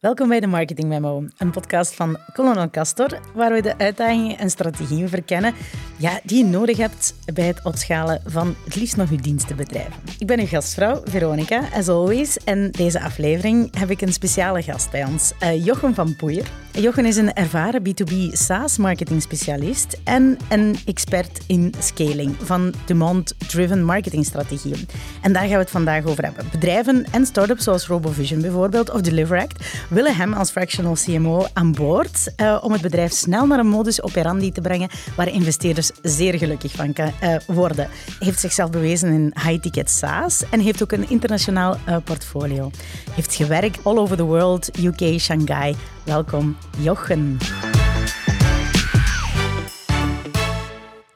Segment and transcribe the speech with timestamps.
[0.00, 4.50] Welkom bij de Marketing Memo, een podcast van Colonel Castor, waar we de uitdagingen en
[4.50, 5.54] strategieën verkennen
[5.98, 9.88] ja, die je nodig hebt bij het opschalen van het liefst nog uw dienstenbedrijf.
[10.18, 14.90] Ik ben uw gastvrouw, Veronica, as always, en deze aflevering heb ik een speciale gast
[14.90, 16.46] bij ons, uh, Jochem van Poeier.
[16.72, 24.88] Jochem is een ervaren B2B SaaS-marketing specialist en een expert in scaling van demand-driven marketingstrategieën.
[25.22, 26.44] En daar gaan we het vandaag over hebben.
[26.50, 32.32] Bedrijven en startups zoals RoboVision bijvoorbeeld of Deliveract willen hem als fractional CMO aan boord
[32.36, 36.72] uh, om het bedrijf snel naar een modus operandi te brengen waar investeerders zeer gelukkig
[36.72, 37.88] van kan uh, worden.
[38.18, 42.70] Heeft zichzelf bewezen in high-ticket SaaS en heeft ook een internationaal uh, portfolio.
[43.10, 45.76] Heeft gewerkt all over the world, UK, Shanghai.
[46.04, 47.36] Welkom, Jochen.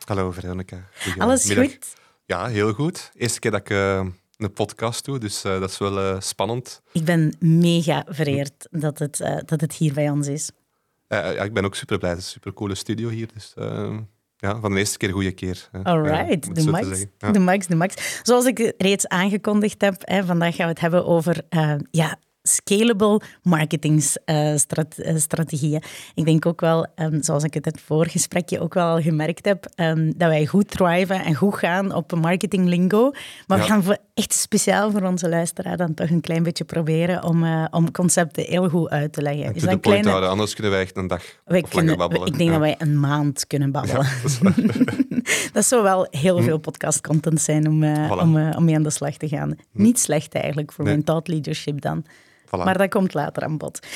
[0.05, 0.89] Hallo Veronica.
[1.19, 1.95] Alles goed?
[2.27, 3.11] Ja, heel goed.
[3.15, 6.83] Eerste keer dat ik een podcast toe, dus uh, dat is wel uh, spannend.
[6.93, 10.51] Ik ben mega vereerd dat het, dat het hier bij ons is.
[11.09, 12.11] ja, ik ben ook super blij.
[12.11, 13.29] Het is een super coole studio hier.
[13.35, 13.55] Dus
[14.43, 15.69] ja, van de eerste keer goede keer.
[15.83, 18.21] Alright, de, max, de max, de max.
[18.23, 21.43] Zoals ik reeds aangekondigd heb, hè, vandaag gaan we het hebben over
[21.91, 25.83] ja, scalable marketingstrategieën.
[25.83, 29.01] Uh, ik denk ook wel, um, zoals ik het in het voorgesprekje ook wel al
[29.01, 33.11] gemerkt heb, um, dat wij goed thriven en goed gaan op marketing lingo.
[33.47, 33.65] Maar ja.
[33.65, 37.45] we gaan voor, echt speciaal voor onze luisteraar dan toch een klein beetje proberen om,
[37.45, 39.45] uh, om concepten heel goed uit te leggen.
[39.45, 40.09] En dus een kleine...
[40.09, 42.27] houden, anders kunnen wij echt een dag wij kunnen, babbelen.
[42.27, 42.59] Ik denk ja.
[42.59, 44.07] dat wij een maand kunnen babbelen.
[44.07, 44.11] Ja,
[44.43, 44.55] dat,
[45.53, 46.45] dat, zou wel heel hm.
[46.45, 48.21] veel podcast-content zijn om, voilà.
[48.21, 49.57] om, om mee aan de slag te gaan.
[49.73, 49.83] Hm.
[49.83, 50.93] Niet slecht eigenlijk voor nee.
[50.93, 52.05] mijn thought leadership dan.
[52.59, 53.87] Maar dat komt later aan bod.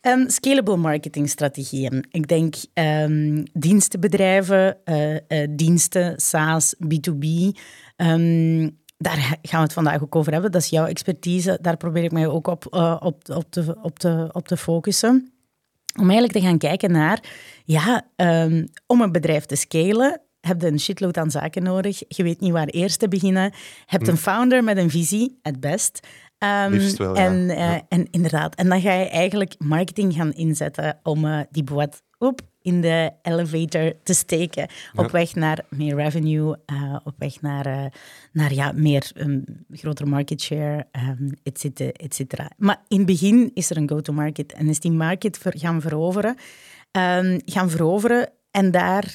[0.00, 2.06] Um, scalable marketingstrategieën.
[2.10, 5.18] Ik denk um, dienstenbedrijven, uh, uh,
[5.50, 7.26] diensten, SaaS, B2B.
[7.96, 10.52] Um, daar gaan we het vandaag ook over hebben.
[10.52, 11.58] Dat is jouw expertise.
[11.60, 15.32] Daar probeer ik mij ook op, uh, op, op, te, op, te, op te focussen.
[15.98, 17.20] Om eigenlijk te gaan kijken naar,
[17.64, 18.06] ja,
[18.86, 22.02] om een bedrijf te scalen, heb je een shitload aan zaken nodig.
[22.08, 23.42] Je weet niet waar eerst te beginnen.
[23.42, 24.10] Je hebt hm.
[24.10, 26.06] een founder met een visie, het best.
[26.38, 27.74] Um, wel, en, ja.
[27.74, 32.02] Uh, en inderdaad, en dan ga je eigenlijk marketing gaan inzetten om uh, die boot
[32.18, 34.68] op in de elevator te steken.
[34.92, 35.02] Ja.
[35.02, 37.92] Op weg naar meer revenue, uh, op weg naar,
[38.32, 42.50] naar ja, meer um, grotere market share, um, et, cetera, et cetera.
[42.56, 46.36] Maar in het begin is er een go-to-market en is die market ver, gaan veroveren.
[47.44, 49.14] gaan veroveren en daar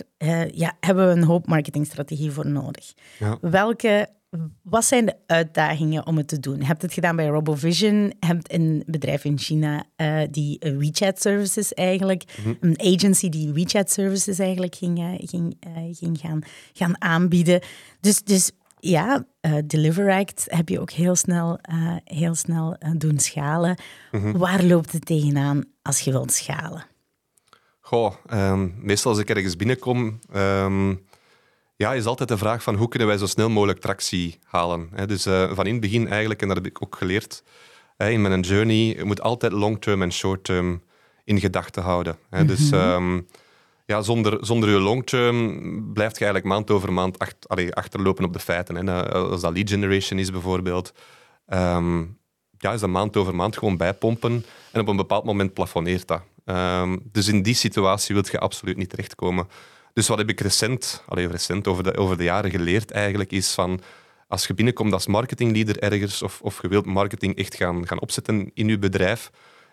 [0.53, 2.93] ja, hebben we een hoop marketingstrategie voor nodig.
[3.19, 3.37] Ja.
[3.41, 4.07] Welke
[4.61, 6.57] wat zijn de uitdagingen om het te doen?
[6.57, 11.21] Je hebt het gedaan bij RoboVision, je hebt een bedrijf in China uh, die WeChat
[11.21, 12.57] services eigenlijk, mm -hmm.
[12.59, 16.41] een agency die WeChat services eigenlijk ging, uh, ging, uh, ging gaan,
[16.73, 17.61] gaan aanbieden.
[17.99, 19.25] Dus, dus ja,
[19.65, 21.59] Deliveract heb je ook heel snel,
[22.03, 23.77] heel snel doen schalen.
[24.11, 24.37] Mm -hmm.
[24.37, 26.85] Waar loopt het tegenaan als je wilt schalen?
[27.79, 30.19] Goh, um, meestal als ik ergens binnenkom...
[30.35, 31.09] Um
[31.81, 34.89] ja, is altijd de vraag van hoe kunnen wij zo snel mogelijk tractie halen.
[35.05, 37.43] Dus uh, van in het begin eigenlijk, en dat heb ik ook geleerd
[37.97, 40.81] in mijn journey, je moet altijd long-term en short-term
[41.23, 42.17] in gedachten houden.
[42.45, 43.27] Dus um,
[43.85, 48.33] ja, zonder, zonder je long-term blijft je eigenlijk maand over maand acht, allee, achterlopen op
[48.33, 48.75] de feiten.
[48.75, 49.09] Hè.
[49.13, 50.93] Als dat lead generation is bijvoorbeeld,
[51.47, 52.17] um,
[52.57, 56.21] ja, is dat maand over maand gewoon bijpompen en op een bepaald moment plafonneert dat.
[56.45, 59.47] Um, dus in die situatie wil je absoluut niet terechtkomen.
[59.93, 63.51] Dus wat heb ik recent, allee, recent over, de, over de jaren geleerd eigenlijk, is
[63.51, 63.81] van
[64.27, 68.51] als je binnenkomt als marketingleader ergens of, of je wilt marketing echt gaan, gaan opzetten
[68.53, 69.31] in je bedrijf,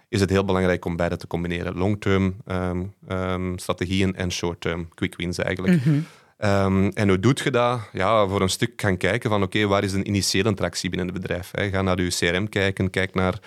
[0.08, 1.76] is het heel belangrijk om beide te combineren.
[1.76, 5.84] Long-term um, um, strategieën en short-term quick wins eigenlijk.
[5.84, 6.04] Mm
[6.38, 6.84] -hmm.
[6.84, 7.80] um, en hoe doet je dat?
[7.92, 11.08] Ja, voor een stuk gaan kijken van oké, okay, waar is een initiële tractie binnen
[11.08, 11.50] het bedrijf?
[11.52, 11.70] Hè?
[11.70, 13.38] Ga naar je CRM kijken, kijk naar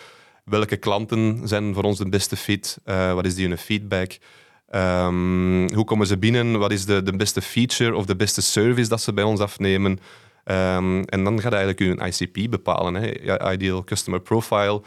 [0.46, 4.18] welke klanten zijn voor ons de beste fit, uh, wat is die hun feedback,
[4.76, 6.60] Um, hoe komen ze binnen?
[6.60, 9.92] Wat is de, de beste feature of de beste service dat ze bij ons afnemen?
[10.46, 13.52] Um, en dan gaat eigenlijk je ICP bepalen, hè?
[13.52, 14.82] Ideal Customer Profile.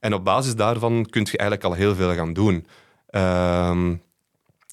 [0.00, 2.66] En op basis daarvan kun je eigenlijk al heel veel gaan doen.
[3.10, 4.02] Um,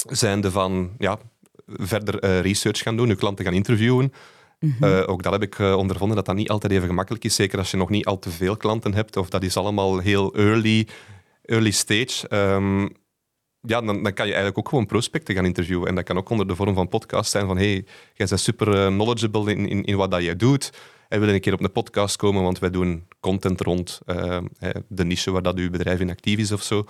[0.09, 1.17] zijnde van ja,
[1.67, 4.13] verder uh, research gaan doen, je klanten gaan interviewen.
[4.59, 4.89] Mm -hmm.
[4.89, 7.35] uh, ook dat heb ik uh, ondervonden, dat dat niet altijd even gemakkelijk is.
[7.35, 10.35] Zeker als je nog niet al te veel klanten hebt, of dat is allemaal heel
[10.35, 10.87] early,
[11.45, 12.35] early stage.
[12.35, 12.89] Um,
[13.61, 15.87] ja, dan, dan, kan je eigenlijk ook gewoon prospecten gaan interviewen.
[15.87, 18.73] En dat kan ook onder de vorm van podcast zijn van hey, jij bent super
[18.73, 20.71] eh, knowledgeable in, in, in wat dat jij doet.
[21.07, 24.37] En wil een keer op een podcast komen, want wij doen content rond uh,
[24.87, 26.85] de niche waar dat uw bedrijf in actief is of zo.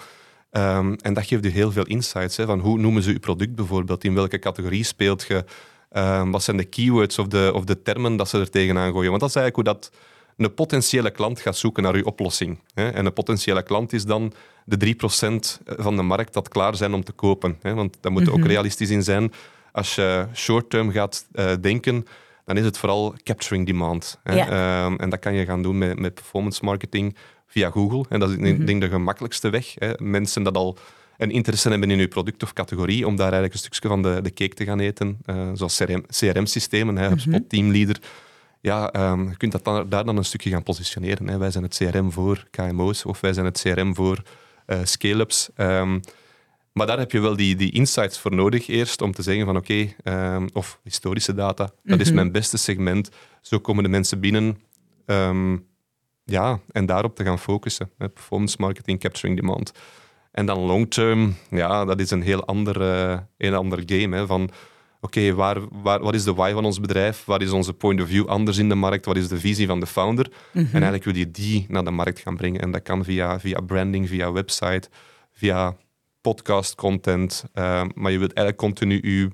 [0.51, 2.37] Um, en dat geeft u heel veel insights.
[2.37, 4.03] Hè, van hoe noemen ze uw product bijvoorbeeld?
[4.03, 5.45] In welke categorie speelt je?
[5.91, 9.09] Um, wat zijn de keywords of de, of de termen dat ze er tegenaan gooien?
[9.09, 9.91] Want dat is eigenlijk hoe dat
[10.37, 12.59] een potentiële klant gaat zoeken naar uw oplossing.
[12.73, 14.33] En een potentiële klant is dan
[14.65, 17.57] de 3% van de markt dat klaar zijn om te kopen.
[17.61, 18.47] Want daar moet ook Mhm.
[18.47, 19.31] realistisch in zijn.
[19.71, 22.05] Als je short-term gaat eh, denken,
[22.45, 24.19] dan is het vooral capturing demand.
[24.23, 24.49] Ja.
[24.49, 27.15] Ehm, en dat kan je gaan doen met, met performance marketing
[27.47, 28.05] via Google.
[28.09, 28.45] En dat is Mhm.
[28.45, 29.73] ik denk de gemakkelijkste weg.
[29.97, 30.77] Mensen dat al
[31.17, 34.19] een interesse hebben in uw product of categorie, om daar eigenlijk een stukje van de,
[34.21, 35.17] de cake te gaan eten.
[35.25, 37.03] Eh, zoals CRM, CRM-systemen, Mhm.
[37.03, 37.97] HubSpot Teamleader.
[38.61, 41.27] Ja, ehm, je kunt dat dan, daar dan een stukje gaan positioneren.
[41.27, 41.37] Hè.
[41.37, 44.21] Wij zijn het CRM voor KMO's of wij zijn het CRM voor
[44.65, 45.49] eh, scale-ups.
[45.55, 45.99] Ehm,
[46.71, 49.57] maar daar heb je wel die, die insights voor nodig eerst om te zeggen van
[49.57, 52.15] oké, ehm, of historische data, dat is Mhm.
[52.15, 53.09] mijn beste segment.
[53.41, 54.57] Zo komen de mensen binnen.
[56.25, 57.89] Ja, en daarop te gaan focussen.
[57.97, 58.09] Hè.
[58.09, 59.71] Performance marketing, capturing demand.
[60.31, 62.81] En dan long term, ja, dat is een heel ander,
[63.37, 64.15] een ander game.
[64.15, 64.49] Hè, van
[65.07, 67.25] oké, waar, waar, wat is de why van ons bedrijf?
[67.25, 69.05] Wat is onze point of view anders in de markt?
[69.05, 70.31] Wat is de visie van de founder?
[70.51, 70.65] Mhm.
[70.65, 72.61] En eigenlijk wil je die naar de markt gaan brengen.
[72.61, 74.89] En dat kan via, via branding, via website,
[75.33, 75.75] via
[76.21, 77.43] podcast content.
[77.53, 79.29] Eh, maar je wilt eigenlijk continu je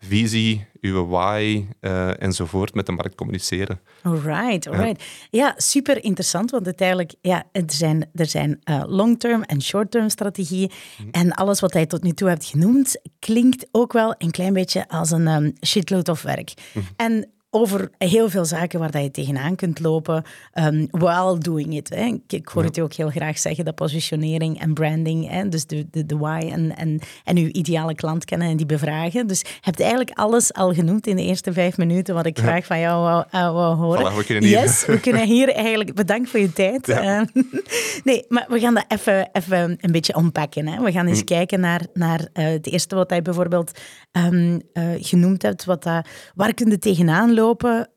[0.00, 3.80] visie, je why eh, enzovoort met de markt communiceren.
[4.02, 5.04] Alright, alright.
[5.30, 10.70] Ja, super interessant, want uiteindelijk, ja, er zijn, er zijn eh, long-term en short-term strategieën.
[11.10, 14.88] En alles wat hij tot nu toe hebt genoemd, klinkt ook wel een klein beetje
[14.88, 16.52] als een ehm, shitload of werk.
[16.96, 20.24] En over heel veel zaken waar dat je tegenaan kunt lopen,
[20.54, 21.88] um, while doing it.
[21.88, 22.04] Hè.
[22.04, 25.48] Ik, ik hoor het je ook heel graag zeggen, dat positionering en branding, hè.
[25.48, 29.26] dus de, de, de why en, en, en uw ideale klant kennen en die bevragen.
[29.26, 32.66] Dus je hebt eigenlijk alles al genoemd in de eerste vijf minuten, wat ik graag
[32.66, 34.12] van jou wou, uh, wou horen.
[34.12, 35.94] Voilà, we kunnen hier- Yes, we kunnen hier eigenlijk...
[35.94, 36.86] Bedankt voor je tijd.
[36.86, 37.20] Ja.
[37.20, 37.42] Uh,
[38.04, 40.66] nee, maar we gaan dat even, even een beetje ontpakken.
[40.66, 40.82] Hè.
[40.82, 43.78] We gaan eens kijken naar, naar uh, het eerste wat hij bijvoorbeeld
[44.12, 45.64] um, uh, genoemd hebt.
[45.64, 47.39] Wat dat, waar kun je tegenaan lopen?
[47.48, 47.88] Um,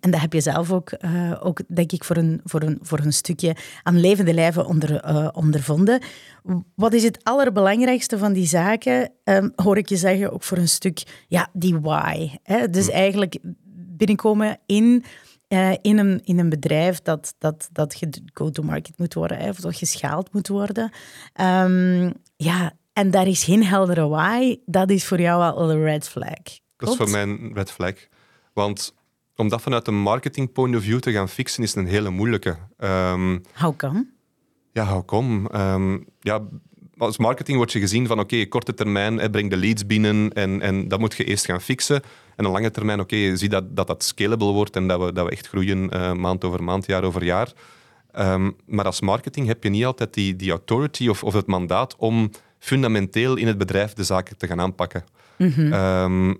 [0.00, 2.98] en dat heb je zelf ook, uh, ook denk ik, voor een, voor een, voor
[2.98, 6.00] een stukje aan levende lijven onder, uh, ondervonden.
[6.74, 9.10] Wat is het allerbelangrijkste van die zaken?
[9.24, 12.30] Um, hoor ik je zeggen, ook voor een stuk, ja, die why.
[12.42, 12.70] Hè?
[12.70, 12.92] Dus hm.
[12.92, 13.38] eigenlijk
[13.74, 15.04] binnenkomen in...
[15.48, 17.98] Uh, in, een, in een bedrijf dat, dat, dat
[18.34, 20.90] go-to-market moet worden, hè, of dat geschaald moet worden.
[21.40, 24.56] Um, ja, en daar is geen heldere why.
[24.66, 26.32] Dat is voor jou al een red flag.
[26.32, 26.62] Klopt?
[26.76, 27.94] Dat is voor mij een red flag.
[28.52, 28.94] Want
[29.36, 32.56] om dat vanuit een marketing point of view te gaan fixen, is een hele moeilijke.
[32.78, 34.06] Um, how come?
[34.72, 35.58] Ja, how come?
[35.74, 36.40] Um, ja,
[36.96, 40.32] als marketing wordt je gezien van oké, okay, korte termijn, hè, breng de leads binnen
[40.32, 42.02] en, en dat moet je eerst gaan fixen.
[42.36, 45.12] En een lange termijn, oké, okay, zie dat, dat dat scalable wordt en dat we,
[45.12, 47.52] dat we echt groeien uh, maand over maand, jaar over jaar.
[48.18, 51.96] Um, maar als marketing heb je niet altijd die, die authority of, of het mandaat
[51.96, 55.04] om fundamenteel in het bedrijf de zaken te gaan aanpakken.
[55.38, 55.72] Mm -hmm.
[55.72, 56.38] um,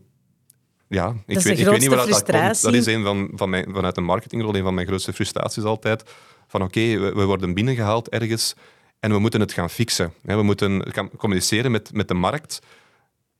[0.94, 2.62] ja, ik weet, ik weet niet waar dat komt.
[2.62, 6.02] Dat is een van, van mijn, vanuit een marketingrol een van mijn grootste frustraties altijd.
[6.46, 8.54] Van oké, okay, we, we worden binnengehaald ergens
[9.00, 10.12] en we moeten het gaan fixen.
[10.22, 12.58] We moeten gaan communiceren met, met de markt.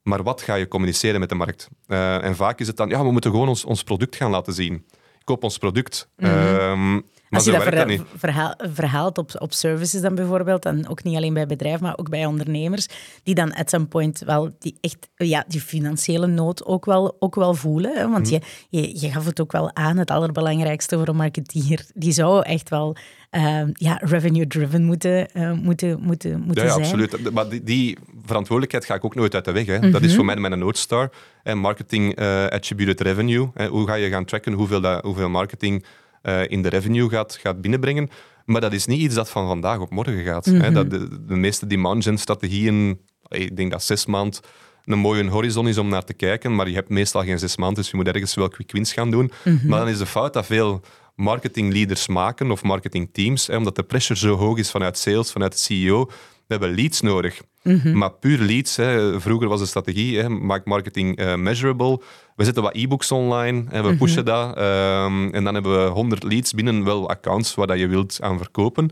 [0.03, 1.69] Maar wat ga je communiceren met de markt?
[1.87, 4.53] Uh, en vaak is het dan, ja, we moeten gewoon ons, ons product gaan laten
[4.53, 4.87] zien.
[5.25, 6.09] Koop ons product.
[6.17, 6.95] Mm -hmm.
[6.95, 11.03] um, Als je dat, verha dat verhaal, verhaalt op, op services dan bijvoorbeeld, en ook
[11.03, 12.87] niet alleen bij bedrijven, maar ook bij ondernemers,
[13.23, 17.35] die dan at some point wel die echt ja, die financiële nood ook wel, ook
[17.35, 17.97] wel voelen.
[17.97, 18.09] Hè?
[18.09, 18.33] Want mm.
[18.33, 18.41] je,
[18.81, 22.69] je, je gaf het ook wel aan, het allerbelangrijkste voor een marketeer, die zou echt
[22.69, 22.97] wel
[23.31, 26.85] uh, ja, revenue-driven moeten, uh, moeten, moeten, moeten ja, ja, zijn.
[26.85, 27.33] absoluut.
[27.33, 29.67] Maar die, die, verantwoordelijkheid ga ik ook nooit uit de weg.
[29.67, 29.77] Hè.
[29.77, 29.91] Mm -hmm.
[29.91, 31.11] Dat is voor mij mijn North Star.
[31.43, 33.49] En marketing uh, attributed revenue.
[33.71, 35.85] Hoe ga je gaan tracken hoeveel, dat, hoeveel marketing
[36.23, 38.11] uh, in de revenue gaat, gaat binnenbrengen.
[38.45, 40.47] Maar dat is niet iets dat van vandaag op morgen gaat.
[40.47, 40.63] Mm -hmm.
[40.63, 40.73] hè.
[40.73, 44.41] Dat de, de meeste demand gen strategieën, ik denk dat zes maand
[44.85, 47.83] een mooie horizon is om naar te kijken, maar je hebt meestal geen zes maanden,
[47.83, 49.33] dus je moet ergens wel quick wins gaan doen.
[49.45, 49.69] Mm -hmm.
[49.69, 50.81] Maar dan is de fout dat veel
[51.15, 55.59] marketingleaders maken of marketingteams, hè, omdat de pressure zo hoog is vanuit sales, vanuit de
[55.59, 56.11] CEO.
[56.47, 57.43] We hebben leads nodig.
[57.63, 57.99] Mm -hmm.
[57.99, 62.01] Maar puur leads, hè, vroeger was de strategie, hè, maak marketing uh, measurable.
[62.37, 64.55] We zetten wat e-books online, hè, we pushen mm -hmm.
[64.55, 64.59] dat.
[64.59, 68.39] Um, en dan hebben we 100 leads binnen, wel accounts waar dat je wilt aan
[68.39, 68.91] verkopen.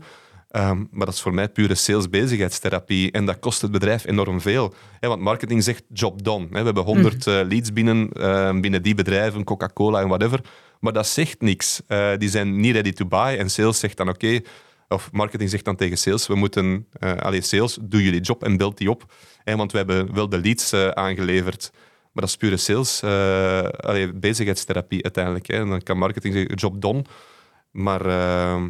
[0.51, 3.11] Um, maar dat is voor mij pure salesbezigheidstherapie.
[3.11, 4.73] En dat kost het bedrijf enorm veel.
[4.99, 6.45] Hè, want marketing zegt job done.
[6.51, 6.59] Hè.
[6.59, 7.41] We hebben 100 mm -hmm.
[7.41, 10.39] uh, leads binnen, uh, binnen die bedrijven, Coca-Cola en whatever.
[10.79, 11.81] Maar dat zegt niks.
[11.87, 13.35] Uh, die zijn niet ready to buy.
[13.37, 14.45] En sales zegt dan oké, okay,
[14.91, 18.57] of marketing zegt dan tegen sales, we moeten, uh, allez, sales, doe jullie job en
[18.57, 19.13] beeld die op.
[19.43, 21.71] Want we hebben wel de leads uh, aangeleverd.
[21.73, 25.47] Maar dat is pure sales, uh, allez, bezigheidstherapie uiteindelijk.
[25.47, 25.55] Hè.
[25.55, 27.03] En dan kan marketing zeggen, job done.
[27.71, 28.07] Maar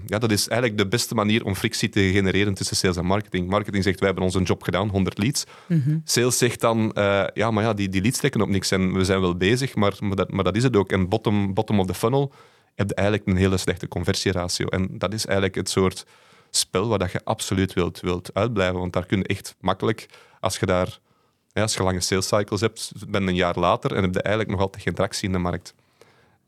[0.05, 3.49] ja, dat is eigenlijk de beste manier om frictie te genereren tussen sales en marketing.
[3.49, 5.43] Marketing zegt, wij hebben onze job gedaan, 100 leads.
[5.67, 6.01] Mm -hmm.
[6.03, 6.91] Sales zegt dan,
[7.33, 9.93] ja, maar ja, die, die leads trekken op niks en we zijn wel bezig, maar,
[9.99, 10.91] maar, dat, maar dat is het ook.
[10.91, 12.33] En bottom, bottom of the funnel
[12.75, 14.67] heb je eigenlijk een hele slechte conversieratio.
[14.67, 16.05] En dat is eigenlijk het soort
[16.49, 18.79] spel waar dat je absoluut wilt, wilt uitblijven.
[18.79, 20.05] Want daar kun je echt makkelijk,
[20.39, 20.99] als je daar
[21.53, 24.65] als je lange sales cycles hebt, ben een jaar later en heb je eigenlijk nog
[24.65, 25.73] altijd geen tractie in de markt.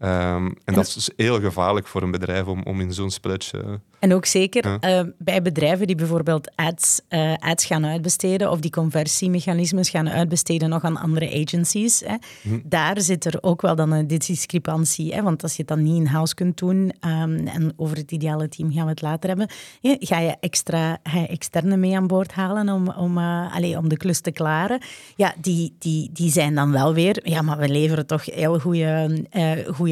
[0.03, 3.79] Ehm, en dat is dus heel gevaarlijk voor een bedrijf om, om in zo'n spelletje
[4.03, 8.72] en ook zeker uh, bij bedrijven die bijvoorbeeld ads, uh, ads gaan uitbesteden of die
[8.72, 12.00] conversiemechanismes gaan uitbesteden nog aan andere agencies.
[12.05, 12.15] Hè.
[12.41, 12.60] Hm.
[12.63, 15.13] Daar zit er ook wel dan een discrepantie.
[15.13, 18.50] Hè, want als je het dan niet in-house kunt doen, um, en over het ideale
[18.50, 19.50] team gaan we het later hebben,
[19.81, 23.89] ja, ga je extra ga je externe mee aan boord halen om, om, allez, om
[23.89, 24.81] de klus te klaren.
[25.15, 29.24] Ja, die, die, die zijn dan wel weer, ja, maar we leveren toch heel goede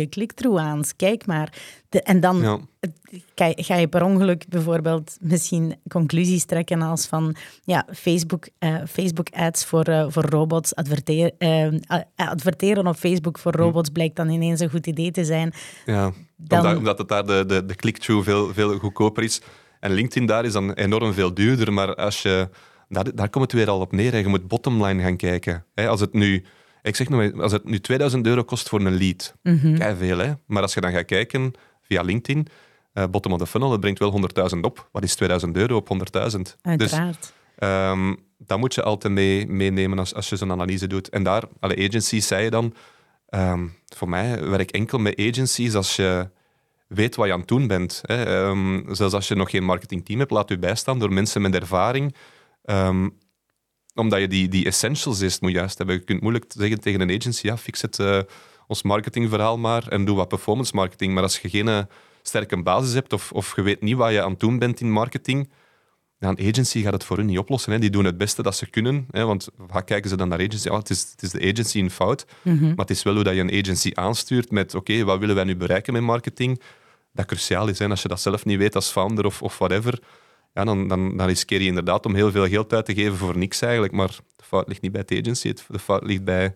[0.10, 0.84] click-through aan.
[0.96, 1.54] Kijk maar.
[1.90, 2.60] De, en dan ja.
[3.36, 9.28] ga, ga, je per ongeluk bijvoorbeeld misschien conclusies trekken als van ja, Facebook, uh, Facebook
[9.30, 11.68] ads voor, uh, voor robots, adverteer, uh,
[12.16, 13.62] adverteren op Facebook voor hm.
[13.62, 15.54] robots blijkt dan ineens een goed idee te zijn.
[15.86, 16.60] Ja, dan...
[16.60, 19.42] omdat, omdat het daar de, de, de click-through veel, veel goedkoper is.
[19.80, 22.50] En LinkedIn daar is dan enorm veel duurder, maar als je,
[22.90, 24.18] daar, daar komt het weer al op neer.
[24.18, 25.66] Je moet bottomline gaan kijken.
[25.76, 26.46] Als het nu...
[26.82, 29.98] Ik zeg nog als het nu 2000 euro kost voor een lead, mm -hmm.
[29.98, 30.34] veel, hè?
[30.46, 32.48] maar als je dan gaat kijken via LinkedIn.
[32.94, 34.22] Uh, bottom of the funnel, dat brengt wel
[34.54, 34.90] 100.000 op.
[34.92, 35.90] Wat is 2000 euro op
[36.34, 36.40] 100.000?
[36.62, 37.34] Uiteraard.
[37.56, 41.10] Dus, um, dat moet je altijd mee, meenemen als, als je zo'n analyse doet.
[41.10, 42.74] En daar, alle agencies, zei je dan,
[43.30, 46.30] um, voor mij werk enkel met agencies als je
[46.88, 48.02] weet wat je aan het doen bent.
[48.06, 48.48] Hè.
[48.48, 52.16] Um, zelfs als je nog geen marketingteam hebt, laat je bijstaan door mensen met ervaring.
[52.66, 53.18] Um,
[53.96, 55.96] omdat je die, die essentials is, moet juist hebben.
[55.96, 58.00] Je kunt moeilijk zeggen tegen een agency, ja, fix het...
[58.00, 58.20] Uh,
[58.72, 61.14] ons marketingverhaal maar en doe wat performance marketing.
[61.14, 61.80] Maar als je geen eh,
[62.22, 64.92] sterke basis hebt of, of je weet niet wat je aan het doen bent in
[64.92, 65.50] marketing,
[66.20, 67.72] dan een agency gaat het voor hun niet oplossen.
[67.72, 67.80] Hè.
[67.80, 69.08] Die doen het beste dat ze kunnen.
[69.12, 70.68] Hè, want vaak kijken ze dan naar agency.
[70.68, 72.26] Oh, het, is, het is de agency in fout.
[72.42, 72.66] Mhm.
[72.66, 75.44] Maar het is wel hoe dat je een agency aanstuurt met oké, wat willen wij
[75.44, 76.62] nu bereiken met marketing?
[77.14, 77.80] Dat cruciaal is.
[77.80, 77.90] Hè.
[77.90, 80.00] Als je dat zelf niet weet als founder of, of whatever,
[80.54, 83.38] ja, dan, dan, dan riskeer je inderdaad om heel veel geld uit te geven voor
[83.38, 83.94] niks eigenlijk.
[83.94, 85.54] Maar de fout ligt niet bij het agency.
[85.68, 86.56] De fout ligt bij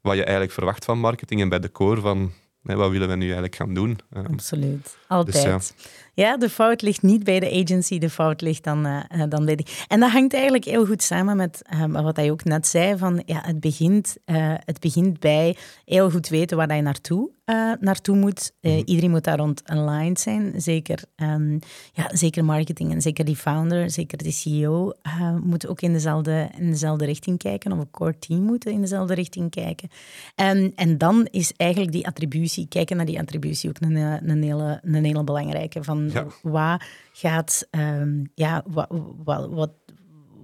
[0.00, 2.32] wat je eigenlijk verwacht van marketing en bij de core van
[2.76, 3.98] wat willen we nu eigenlijk gaan doen.
[4.12, 5.74] Absoluut, dus altijd.
[6.14, 6.36] ja.
[6.36, 9.66] de fout ligt niet bij de agency, de fout ligt dan, uh, dan bij.
[9.86, 13.22] En dat hangt eigenlijk heel goed samen met uh, wat hij ook net zei, van
[13.26, 18.16] ja, het, begint, uh, het begint bij heel goed weten waar je naartoe uh, naartoe
[18.16, 18.52] moet.
[18.60, 20.52] Uh, Iedereen moet daar rond aligned zijn.
[20.56, 21.58] Zeker, um,
[21.92, 26.50] ja, zeker marketing en zeker die founder, zeker die CEO, uh, moeten ook in dezelfde,
[26.58, 27.72] in dezelfde richting kijken.
[27.72, 29.88] Of een core team moeten in dezelfde richting kijken.
[30.34, 33.96] En, en dan is eigenlijk die attributie, kijken naar die attributie, ook een,
[34.30, 35.84] een, hele, een hele belangrijke.
[35.84, 36.26] Van ja.
[36.42, 38.88] waar gaat, um, ja, wat,
[39.24, 39.70] wat, wat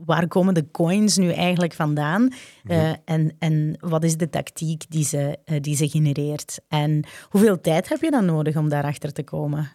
[0.06, 2.32] waar komen de coins nu eigenlijk vandaan?
[2.64, 6.60] Uh, en, en wat is de tactiek die ze, uh, die ze genereert?
[6.68, 9.70] En hoeveel tijd heb je dan nodig om daarachter te komen?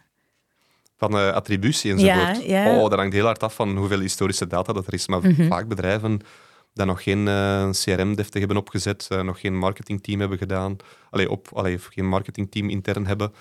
[0.98, 2.46] Van uh, attributie enzovoort.
[2.46, 2.76] Ja, ja.
[2.76, 5.08] Oh, dat hangt heel hard af van hoeveel historische data dat er is.
[5.08, 5.48] Maar mm-hmm.
[5.48, 6.20] vaak bedrijven
[6.74, 7.26] die nog geen
[7.72, 10.76] CRM-deftig hebben opgezet, nog geen marketingteam hebben gedaan,
[11.10, 13.34] allee, op, allee, geen marketingteam intern hebben.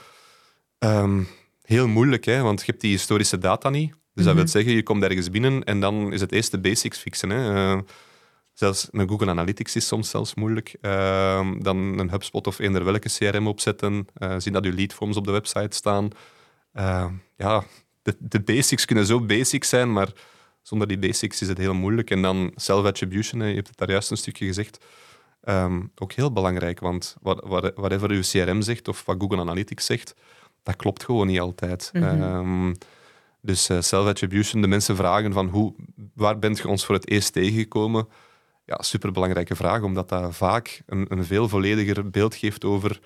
[0.79, 1.29] Um,
[1.63, 3.95] heel moeilijk, hè, want je hebt die historische data niet.
[4.19, 4.53] Dus dat wil mhm.
[4.53, 7.31] zeggen, je komt ergens binnen en dan is het eerst de basics fixen.
[7.31, 7.75] Hè.
[7.75, 7.81] Uh,
[8.53, 10.75] zelfs een Google Analytics is soms zelfs moeilijk.
[10.83, 14.07] Uh, dan een HubSpot of eender welke CRM opzetten.
[14.19, 16.09] Uh, zien dat je leadforms op de website staan.
[17.37, 17.65] ja,
[18.03, 20.09] de, de, basics kunnen zo basic zijn, maar
[20.63, 22.11] zonder die basics is het heel moeilijk.
[22.11, 24.85] En dan self-attribution, je hebt het daar juist een stukje gezegd.
[25.45, 29.87] Um, ook heel belangrijk, want wat, wat, whatever uw CRM zegt of wat Google Analytics
[29.87, 30.15] zegt,
[30.63, 31.91] dat klopt gewoon niet altijd.
[31.93, 32.75] Mm
[33.41, 35.75] dus uh, self-attribution, de mensen vragen van hoe,
[36.15, 38.09] waar bent je ons voor het eerst tegengekomen?
[38.65, 43.01] Ja, superbelangrijke vraag, omdat dat vaak een, een veel vollediger beeld geeft over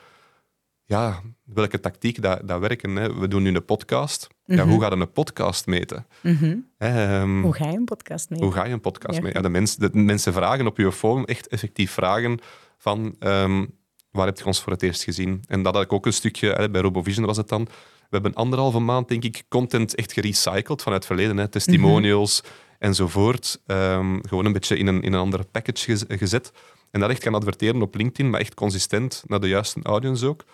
[0.85, 2.97] ja, welke tactiek dat, dat werken.
[2.97, 3.19] Hè.
[3.19, 4.29] We doen nu een podcast.
[4.45, 4.69] ja, mhm.
[4.69, 6.07] hoe gaat een podcast meten?
[6.21, 6.57] Mhm.
[6.79, 8.45] Ehm, hoe ga je een podcast meten?
[8.45, 9.37] Hoe ga je een podcast meten?
[9.37, 12.39] Ja, de, mens, de, mensen vragen op je forum echt effectief vragen
[12.79, 13.75] van um,
[14.11, 15.43] waar heb je ons voor het eerst gezien?
[15.49, 17.69] En dat had ik ook een stukje, hè, bij RoboVision was het dan,
[18.16, 21.37] hebben anderhalve maand, denk ik, content echt gerecycled vanuit het verleden.
[21.37, 21.49] Hè.
[21.49, 22.42] Testimonials
[22.78, 23.61] enzovoort.
[23.66, 26.52] Um, gewoon een beetje in een, in een andere package gezet.
[26.90, 30.45] En dat echt gaan adverteren op LinkedIn, maar echt consistent naar de juiste audience ook.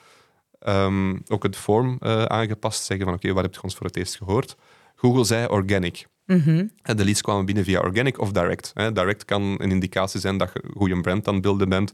[0.58, 3.86] Ehm, ook het form uh, aangepast, zeggen van oké, okay, waar heb je ons voor
[3.86, 4.56] het eerst gehoord?
[4.96, 6.06] Google zei organic.
[6.26, 8.72] Mm De leads kwamen binnen via organic of direct.
[8.74, 11.92] Direct kan een indicatie zijn dat je een goede brand aan het beelden bent,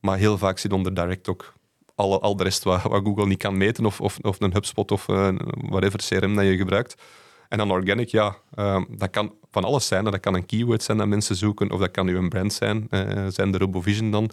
[0.00, 1.54] maar heel vaak zit onder direct ook
[1.98, 4.90] al, al de rest wat, wat, Google niet kan meten, of, of, of een HubSpot
[4.90, 5.28] of uh,
[5.68, 7.02] whatever CRM dat je gebruikt.
[7.48, 10.04] En dan organic, ja, uh, dat kan van alles zijn.
[10.04, 12.86] Dat kan een keyword zijn dat mensen zoeken, of dat kan nu een brand zijn,
[12.90, 14.30] uh, zijn de RoboVision dan.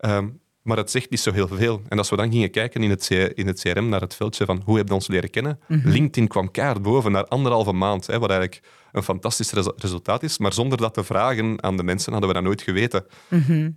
[0.00, 1.82] Um, maar het zegt niet zo heel veel.
[1.88, 4.62] En als we dan gingen kijken in het, in het CRM naar het veldje van
[4.64, 8.30] hoe hebben we ons leren kennen, LinkedIn kwam keihard boven naar anderhalve maand, hè, wat
[8.30, 10.38] eigenlijk een fantastisch resu- resultaat is.
[10.38, 13.06] Maar zonder dat te vragen aan de mensen hadden we dat nooit geweten.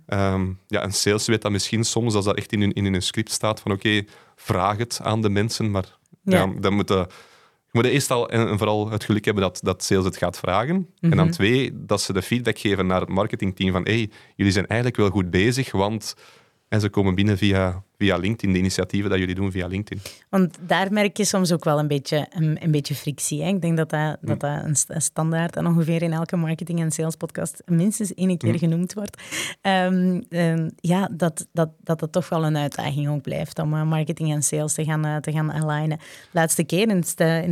[0.06, 3.02] Ehm, ja, een sales weet dat misschien soms, als dat echt in hun, in hun
[3.02, 4.02] script staat, van oké,
[4.36, 6.36] vraag het aan de mensen, maar ja.
[6.36, 6.52] Ja.
[6.60, 7.06] dan moeten...
[7.70, 10.88] Je moet eerst al en vooral het geluk hebben dat, dat sales het gaat vragen.
[11.00, 14.66] En dan twee, dat ze de feedback geven naar het marketingteam van hey, jullie zijn
[14.66, 16.14] eigenlijk wel goed bezig, want...
[16.72, 20.02] En ze komen binnen via, via LinkedIn, de initiatieven dat jullie doen via LinkedIn.
[20.28, 23.42] Want daar merk je soms ook wel een beetje, een, een beetje frictie.
[23.42, 23.48] Hè?
[23.48, 26.80] Ik denk dat dat, dat, dat een, st- een standaard en ongeveer in elke marketing-
[26.80, 29.22] en sales-podcast minstens één keer genoemd wordt.
[29.60, 33.82] Ehm, ehm, ja, dat, dat, dat het toch wel een uitdaging ook blijft om eh,
[33.82, 35.98] marketing en sales te gaan, eh, te gaan alignen.
[36.30, 37.00] Laatste keer in,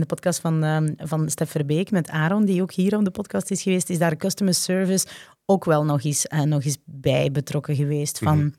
[0.00, 3.50] de podcast van, ehm, van Stef Verbeek met Aaron, die ook hier op de podcast
[3.50, 5.06] is geweest, is daar customer service
[5.46, 8.18] ook wel nog eens, eh, nog eens bij betrokken geweest.
[8.18, 8.54] Van,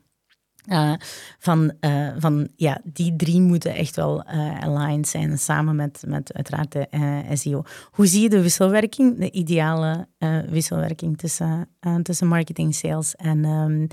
[0.62, 0.92] eh,
[1.38, 6.32] van, eh, van ja, die drie moeten echt wel eh aligned zijn, samen met, met
[6.32, 6.86] uiteraard de
[7.32, 7.62] SEO.
[7.90, 10.08] Hoe zie je de wisselwerking, de ideale
[10.48, 11.68] wisselwerking tussen,
[12.02, 13.86] tussen marketing, sales en, ehm,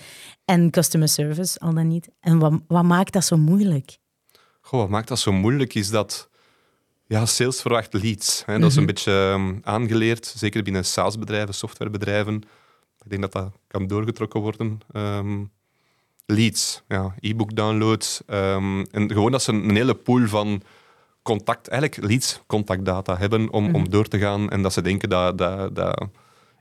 [0.45, 2.09] en customer service, al dan niet?
[2.19, 3.97] En wat, wat maakt dat zo moeilijk?
[4.61, 6.29] Goh, wat maakt dat zo moeilijk is dat
[7.05, 8.43] ja, sales verwacht leads.
[8.45, 8.59] Hè.
[8.59, 12.35] Dat is een beetje ehm, aangeleerd, zeker binnen SaaS-bedrijven, softwarebedrijven.
[13.03, 14.79] Ik denk dat dat kan doorgetrokken worden.
[14.91, 15.43] Ehm,
[16.29, 18.21] leads, ja, e-book downloads.
[18.25, 20.61] ehm, en gewoon dat ze een, een hele pool van
[21.21, 25.37] contact, eigenlijk leads, contactdata hebben om, om door te gaan en dat ze denken dat,
[25.37, 26.07] dat, dat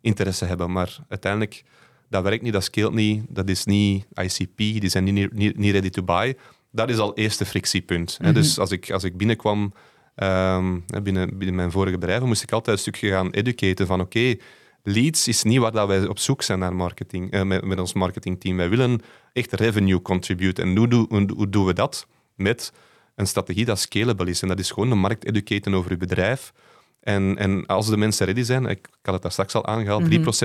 [0.01, 0.73] interesse hebben.
[0.73, 1.65] Maar uiteindelijk,
[2.09, 5.73] dat werkt niet, dat scaleert niet, dat is niet ICP, die zijn niet, niet, niet
[5.73, 6.37] ready to buy.
[6.71, 8.19] Dat is al eerste frictiepunt.
[8.23, 8.33] hè.
[8.33, 9.73] Dus als ik, als ik binnenkwam
[10.15, 14.37] ehm, binnen, binnen mijn vorige bedrijven, moest ik altijd een stukje gaan educaten van oké,
[14.83, 17.93] leads is niet waar dat wij op zoek zijn naar marketing, eh, met, met ons
[17.93, 18.57] marketingteam.
[18.57, 19.01] Wij willen
[19.33, 20.63] echt revenue contribute.
[20.63, 22.07] En hoe, doen- hoe, hoe doen we dat?
[22.35, 22.73] Met
[23.15, 24.43] een strategie dat scalable is.
[24.43, 26.53] En dat is gewoon de markt educaten over je bedrijf.
[27.01, 30.03] En, en als de mensen ready zijn, ik, had het daar straks al aangehaald,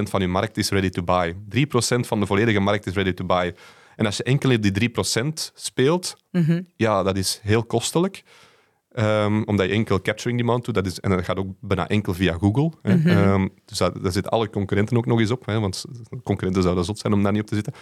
[0.08, 1.34] 3% van je markt is ready to buy.
[1.34, 1.68] 3%
[2.00, 3.54] van de volledige markt is ready to buy.
[3.96, 6.16] En als je enkel in die 3% speelt,
[6.76, 8.24] ja, dat is heel kostelijk.
[8.94, 10.76] Ehm, omdat je enkel capturing demand doet.
[10.76, 12.72] Dat is, en dat gaat ook bijna enkel via Google.
[12.82, 12.92] Hè.
[13.10, 15.46] Ehm, dus daar zitten alle concurrenten ook nog eens op.
[15.46, 15.86] Hè, want
[16.24, 17.74] concurrenten zouden zot zijn om daar niet op te zitten.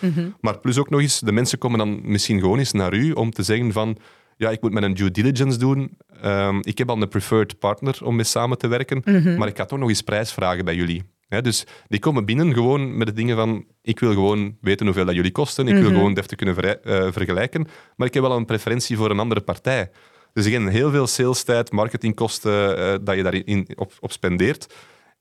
[0.41, 3.32] Maar plus ook nog eens, de mensen komen dan misschien gewoon eens naar u om
[3.32, 3.97] te zeggen van
[4.38, 5.97] ja, ik moet mijn due diligence doen.
[6.21, 9.02] Ehm, ik heb al een preferred partner om mee samen te werken,
[9.38, 11.04] maar ik ga toch nog eens prijs vragen bij jullie.
[11.41, 15.15] Dus die komen binnen gewoon met de dingen van ik wil gewoon weten hoeveel dat
[15.15, 18.45] jullie kosten, ik wil gewoon deftig kunnen vrij- eh, vergelijken, maar ik heb wel een
[18.45, 19.89] preferentie voor een andere partij.
[20.34, 24.74] Dus again, heel veel salestijd, marketingkosten eh, dat je daarin op, op spendeert.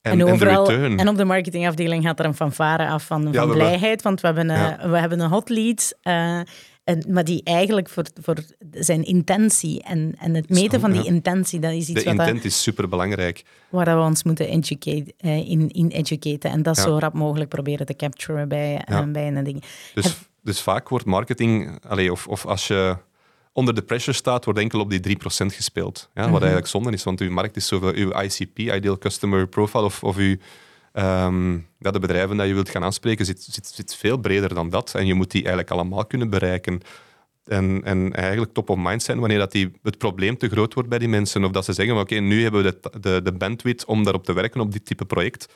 [0.02, 0.98] En, en, de overal, return.
[0.98, 4.50] en op de marketingafdeling gaat er een fanfare af van, van blijheid, want we hebben,
[4.50, 4.88] eh, Ja.
[4.90, 6.38] we hebben een hot lead, eh,
[6.84, 8.36] en, maar die eigenlijk voor, voor
[8.70, 11.10] zijn intentie en, en het meten van die ja.
[11.10, 13.42] intentie, dat is iets de wat dat- intent is super belangrijk.
[13.68, 17.86] waar we ons moeten educate, eh, in, in educaten en dat zo rap mogelijk proberen
[17.86, 19.06] te capturen bij, eh, Ja.
[19.06, 19.62] bij een ding.
[19.94, 22.96] Dus, dus vaak wordt marketing, allee, of, of als je
[23.52, 26.10] onder de pressure staat, wordt enkel op die 3% gespeeld.
[26.14, 29.84] Ja, Wat eigenlijk zonde is, want uw markt is zoveel, uw ICP, Ideal Customer Profile,
[29.84, 30.36] of, of uw,
[31.78, 34.94] ja, de bedrijven dat je wilt gaan aanspreken, zit, zit, zit veel breder dan dat.
[34.94, 36.80] En je moet die eigenlijk allemaal kunnen bereiken.
[37.50, 40.88] En, en eigenlijk top of mind zijn wanneer dat die, het probleem te groot wordt
[40.88, 41.44] bij die mensen.
[41.44, 44.24] Of dat ze zeggen, van, oké, nu hebben we de, de, de bandwidth om daarop
[44.24, 45.52] te werken, op dit type project.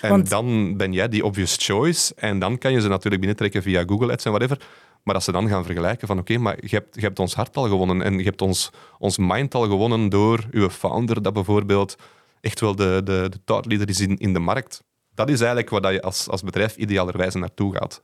[0.00, 2.14] En Want- dan ben jij die obvious choice.
[2.16, 4.58] En dan kan je ze natuurlijk binnentrekken via Google Ads en whatever.
[5.02, 7.56] Maar als ze dan gaan vergelijken van oké, maar je hebt, je hebt ons hart
[7.56, 11.96] al gewonnen en je hebt ons, ons mind al gewonnen door uw founder dat bijvoorbeeld
[12.40, 14.82] echt wel de, de, de thought leader is in, in de markt.
[15.14, 18.02] Dat is eigenlijk waar dat je als, als bedrijf idealerwijze naartoe gaat.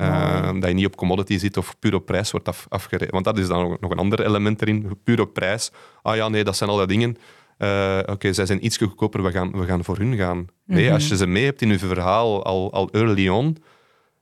[0.00, 3.10] Eh, dat je niet op commodity zit of puur op prijs wordt af, afgerekend.
[3.10, 4.98] Want dat is dan nog, nog een ander element erin.
[5.04, 5.70] Puur op prijs.
[6.02, 7.16] Ah ja, nee, dat zijn al die dingen.
[7.58, 10.46] Eh, Oké, zij zijn iets goedkoper, we gaan, we gaan voor hun gaan.
[10.64, 13.56] Nee, als je ze mee hebt in je verhaal al, al early on,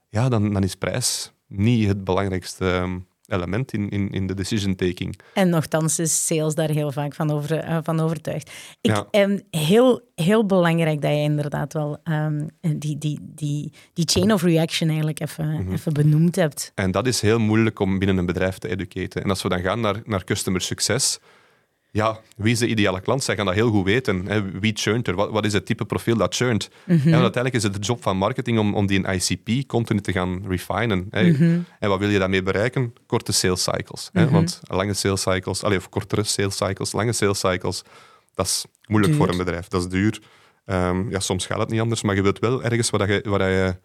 [0.09, 2.97] ja, dan, dan is prijs niet het belangrijkste ehm,
[3.29, 5.19] element in, in, in de decision taking.
[5.33, 8.51] En nogthans is sales daar heel vaak van, over, eh, van overtuigd.
[8.81, 9.37] Ik, Ja.
[9.51, 14.87] heel, heel belangrijk dat je inderdaad wel ehm, die, die, die, die chain of reaction
[14.89, 15.71] eigenlijk even, Mhm.
[15.73, 16.71] even benoemd hebt.
[16.75, 19.23] En dat is heel moeilijk om binnen een bedrijf te educaten.
[19.23, 21.19] En als we dan gaan naar, naar customer succes,
[21.91, 23.23] ja, wie is de ideale klant?
[23.23, 24.25] Zij gaan dat heel goed weten.
[24.25, 24.59] Hè.
[24.59, 25.15] Wie churnt er?
[25.15, 26.69] Wat, wat is het type profiel dat churnt?
[26.85, 30.43] En uiteindelijk is het de job van marketing om, om die ICP continu te gaan
[30.47, 31.07] refinen.
[31.09, 31.21] Hè.
[31.79, 32.93] En wat wil je daarmee bereiken?
[33.05, 34.09] Korte sales cycles.
[34.13, 34.29] Hè.
[34.29, 37.83] Want lange sales cycles, allee, of kortere sales cycles, lange sales cycles,
[38.35, 39.21] dat is moeilijk Duur.
[39.21, 39.67] voor een bedrijf.
[39.67, 40.19] Dat is duur.
[40.65, 43.39] Ehm, ja, soms gaat het niet anders, maar je wilt wel ergens waar, je, waar
[43.39, 43.75] dat je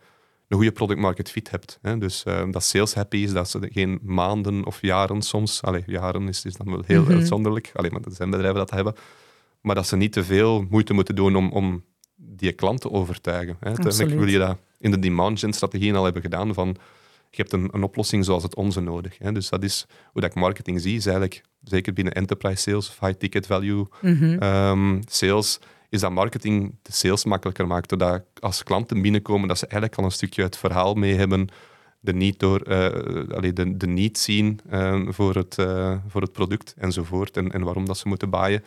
[0.48, 1.78] een goede product market fit hebt.
[1.83, 1.98] Hè.
[1.98, 6.28] Dus uh, dat sales happy is, dat ze geen maanden of jaren soms, allee, jaren
[6.28, 7.12] is, is dan wel heel Mhm.
[7.12, 8.94] uitzonderlijk, allee, maar er zijn bedrijven dat hebben,
[9.61, 11.85] maar dat ze niet te veel moeite moeten doen om, om
[12.16, 13.57] die klant te overtuigen.
[13.61, 13.66] Hè.
[13.66, 16.68] Uiteindelijk wil je dat in de demand gen strategieën al hebben gedaan van
[17.30, 19.18] je hebt een, een oplossing zoals het onze nodig.
[19.18, 19.33] Hè.
[19.33, 23.00] Dus dat is hoe dat ik marketing zie, is eigenlijk zeker binnen enterprise sales of
[23.00, 24.38] high ticket value Mhm.
[24.38, 25.59] ehm, sales,
[25.94, 27.88] is dat marketing de sales makkelijker maakt.
[27.88, 31.48] Doordat als klanten binnenkomen, dat ze eigenlijk al een stukje het verhaal mee hebben,
[32.00, 36.33] de niet, door, eh, allee, de, de niet zien eh, voor, het, eh, voor het
[36.33, 38.64] product enzovoort en, en waarom dat ze moeten baaien.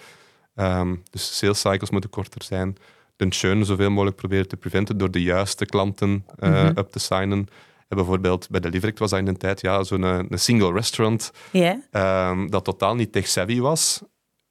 [0.55, 2.75] Ehm, dus sales cycles moeten korter zijn.
[3.15, 6.77] De churn zoveel mogelijk proberen te preventen door de juiste klanten eh, Mhm.
[6.77, 7.47] up te signen.
[7.87, 11.31] En bijvoorbeeld bij Deliverect was dat in een tijd ja, zo'n een single restaurant
[11.91, 14.01] ehm, dat totaal niet tech-savvy was,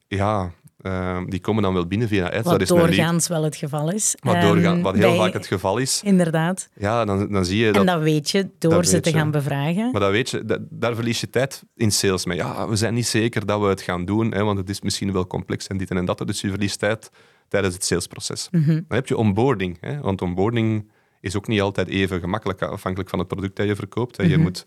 [0.09, 2.35] ja, ehm, die komen dan wel binnen via ads.
[2.35, 4.15] wat dat is doorgaans wel het geval is.
[4.21, 6.01] Wat, doorgaan, Ehm, wat heel bij- vaak het geval is.
[6.05, 6.69] Inderdaad.
[6.75, 7.87] Ja, dan, dan zie je En dat...
[7.87, 9.17] dat weet je door dat ze te je.
[9.17, 9.91] gaan bevragen.
[9.93, 12.37] Maar dat weet je, dat- daar verlies je tijd in sales mee.
[12.37, 15.12] Ja, we zijn niet zeker dat we het gaan doen, hè, want het is misschien
[15.12, 16.23] wel complex en dit en dat.
[16.27, 17.11] Dus je verliest tijd
[17.49, 18.49] tijdens het salesproces.
[18.51, 18.67] Mhm.
[18.67, 19.77] Dan heb je onboarding.
[19.81, 23.77] Hè, want onboarding is ook niet altijd even gemakkelijk, afhankelijk van het product dat je
[23.77, 24.17] verkoopt.
[24.17, 24.23] Hè.
[24.23, 24.41] Je Mhm.
[24.41, 24.65] moet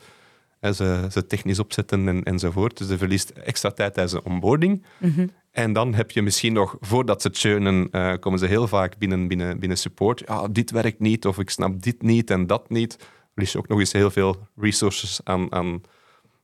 [0.60, 2.78] hè, ze, ze technisch opzetten en, enzovoort.
[2.78, 4.86] Dus je verliest extra tijd tijdens de onboarding.
[4.98, 5.28] Mhm.
[5.52, 9.28] En dan heb je misschien nog, voordat ze churnen, eh, komen ze heel vaak binnen,
[9.28, 10.24] binnen, binnen support.
[10.26, 12.98] Ja, dit werkt niet, of ik snap dit niet en dat niet.
[13.34, 15.82] Verlies je ook nog eens heel veel resources aan, aan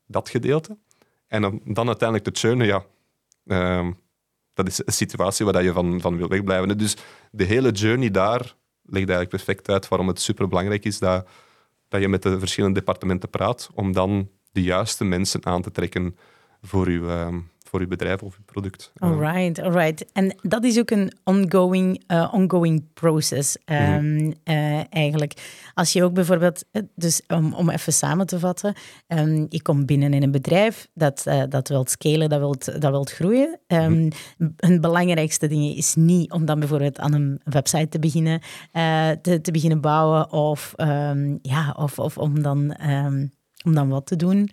[0.07, 0.77] dat gedeelte.
[1.27, 2.85] En dan, dan uiteindelijk te churnen, ja,
[3.45, 3.91] ehm,
[4.53, 6.77] dat is een situatie waar je van, van wil wegblijven.
[6.77, 6.95] Dus
[7.31, 8.39] de hele journey daar
[8.81, 11.27] legt eigenlijk perfect uit waarom het superbelangrijk is dat,
[11.87, 16.17] dat je met de verschillende departementen praat, om dan de juiste mensen aan te trekken
[16.61, 17.39] voor je, ehm,
[17.75, 18.91] voor uw bedrijf of uw product.
[18.97, 20.05] Alright, alright.
[20.13, 25.33] En dat is ook een ongoing, eh, ongoing process ehm, eh, eigenlijk.
[25.73, 28.73] Als je ook bijvoorbeeld, eh, dus om, om even samen te vatten,
[29.07, 32.91] ehm, je komt binnen in een bedrijf dat, eh, dat wilt scalen, dat wilt, dat
[32.91, 33.59] wilt groeien.
[33.67, 34.09] Ehm
[34.57, 38.41] Een belangrijkste ding is niet om dan bijvoorbeeld aan een website te beginnen,
[39.21, 40.73] te, te beginnen bouwen of,
[41.41, 42.75] ja, of, of om, dan,
[43.65, 44.49] om dan wat te doen.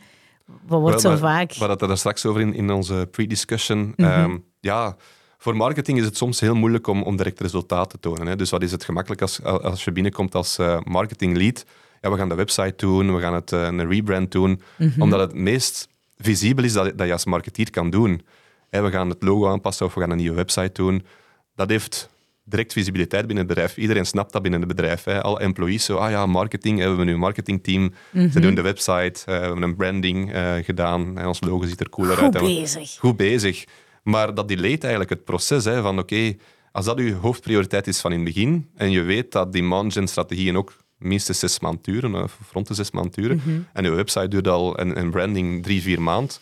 [0.67, 1.53] Wat wordt zo Wel, vaak...
[1.53, 3.93] We hadden het daar straks over in, in onze pre-discussion.
[3.97, 4.09] Mhm.
[4.09, 4.97] Ehm, ja,
[5.39, 8.27] voor marketing is het soms heel moeilijk om, om direct resultaat te tonen.
[8.27, 8.37] Hè.
[8.37, 11.65] Dus wat is het gemakkelijk als, als je binnenkomt als eh, marketing lead?
[12.01, 14.63] Ja, we gaan de website doen, we gaan het, eh, een rebrand doen.
[14.79, 15.03] Mhm.
[15.03, 15.89] Omdat het meest
[16.19, 18.23] visibel is dat, dat je als marketeer kan doen.
[18.69, 21.07] Hè, we gaan het logo aanpassen of we gaan een nieuwe website doen.
[21.55, 22.11] Dat heeft
[22.45, 23.77] direct visibiliteit binnen het bedrijf.
[23.77, 25.05] Iedereen snapt dat binnen het bedrijf.
[25.05, 25.23] Hè.
[25.23, 27.93] Alle employees zo, ah ja, marketing, we hebben nu een marketingteam.
[28.11, 28.31] Mhm.
[28.31, 31.19] Ze doen de website, eh, we hebben een branding eh, gedaan.
[31.19, 32.45] En ons logo ziet er cooler Goed uit.
[32.45, 32.97] We- bezig.
[32.99, 33.65] goed bezig.
[34.03, 36.37] Maar dat delayt eigenlijk het proces hè, van oké,
[36.73, 40.11] als dat uw hoofdprioriteit is van in het begin en je weet dat die management
[40.11, 43.59] strategieën ook minstens zes maanden duren, of rond de zes maanden duren, Mhm.
[43.73, 46.37] en uw website duurt al en, en branding drie, vier maanden,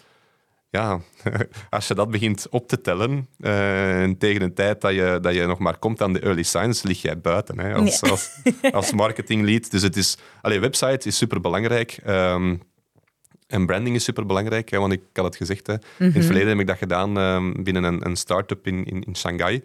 [0.70, 1.00] ja,
[1.70, 5.34] als je dat begint op te tellen, eh, en tegen de tijd dat je, dat
[5.34, 8.08] je nog maar komt aan de early signs, lig jij buiten hè, als, Ja.
[8.08, 8.30] als,
[8.72, 9.70] als marketing lead.
[9.70, 11.98] Dus het is, allee, website is superbelangrijk.
[12.04, 12.56] ehm
[13.46, 16.12] en branding is superbelangrijk, hè, want ik had het gezegd, hè, in Mhm.
[16.16, 19.62] het verleden heb ik dat gedaan ehm, binnen een, een start-up in, in, in Shanghai.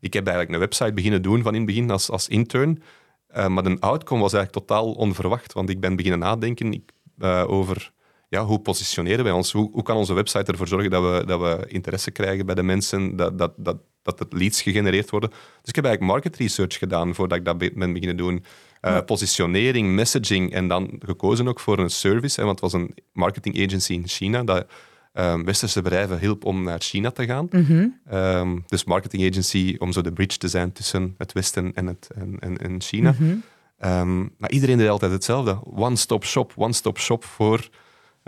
[0.00, 2.82] Ik heb eigenlijk een website beginnen doen van in het begin als, als intern.
[3.28, 7.44] Eh, maar de outcome was eigenlijk totaal onverwacht, want ik ben beginnen nadenken ik, eh,
[7.46, 7.92] over
[8.28, 9.52] ja, hoe positioneren wij ons?
[9.52, 12.62] Hoe, hoe kan onze website ervoor zorgen dat we, dat we interesse krijgen bij de
[12.62, 15.30] mensen, dat, dat, dat, dat het leads gegenereerd worden?
[15.30, 18.44] Dus ik heb eigenlijk market research gedaan voordat ik dat be- ben beginnen doen.
[18.80, 22.94] Eh, Positionering, messaging en dan gekozen ook voor een service, hè, want het was een
[23.12, 24.66] marketing agency in China dat
[25.12, 27.46] ehm, westerse bedrijven hielp om naar China te gaan.
[27.50, 27.86] Mhm.
[28.06, 32.08] Ehm, dus marketing agency om zo de bridge te zijn tussen het Westen en, het,
[32.14, 33.14] en, en, en China.
[33.18, 33.34] Mhm.
[33.78, 35.58] Ehm, maar iedereen deed altijd hetzelfde.
[35.64, 37.68] One-stop shop, one-stop shop voor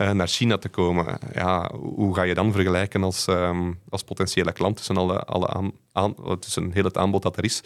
[0.01, 1.19] eh, naar China te komen.
[1.35, 5.73] Ja, hoe ga je dan vergelijken als, ehm, als potentiële klant tussen, alle, alle aan,
[5.93, 7.63] aan, tussen heel het aanbod dat er is?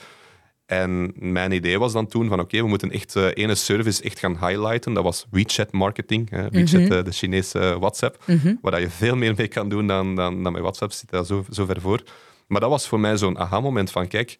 [0.67, 4.19] En mijn idee was dan toen van oké, we moeten echt eh, ene service echt
[4.19, 4.95] gaan highlighten.
[4.95, 6.31] Dat was WeChat marketing.
[6.31, 6.49] Hè.
[6.49, 6.93] WeChat, Mhm.
[6.93, 8.23] eh, de Chinese WhatsApp.
[8.27, 8.55] Mhm.
[8.61, 10.93] Waar je veel meer mee kan doen dan, dan, dan met WhatsApp.
[10.93, 12.03] Zit daar zo, zo ver voor.
[12.47, 14.39] Maar dat was voor mij zo'n aha-moment van kijk,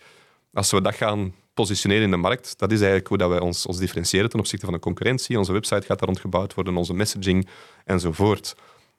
[0.53, 3.67] als we dat gaan positioneren in de markt, dat is eigenlijk hoe dat wij ons,
[3.67, 5.39] ons differentiëren ten opzichte van de concurrentie.
[5.39, 7.49] Onze website gaat daar rond gebouwd worden, onze messaging
[7.85, 8.55] enzovoort.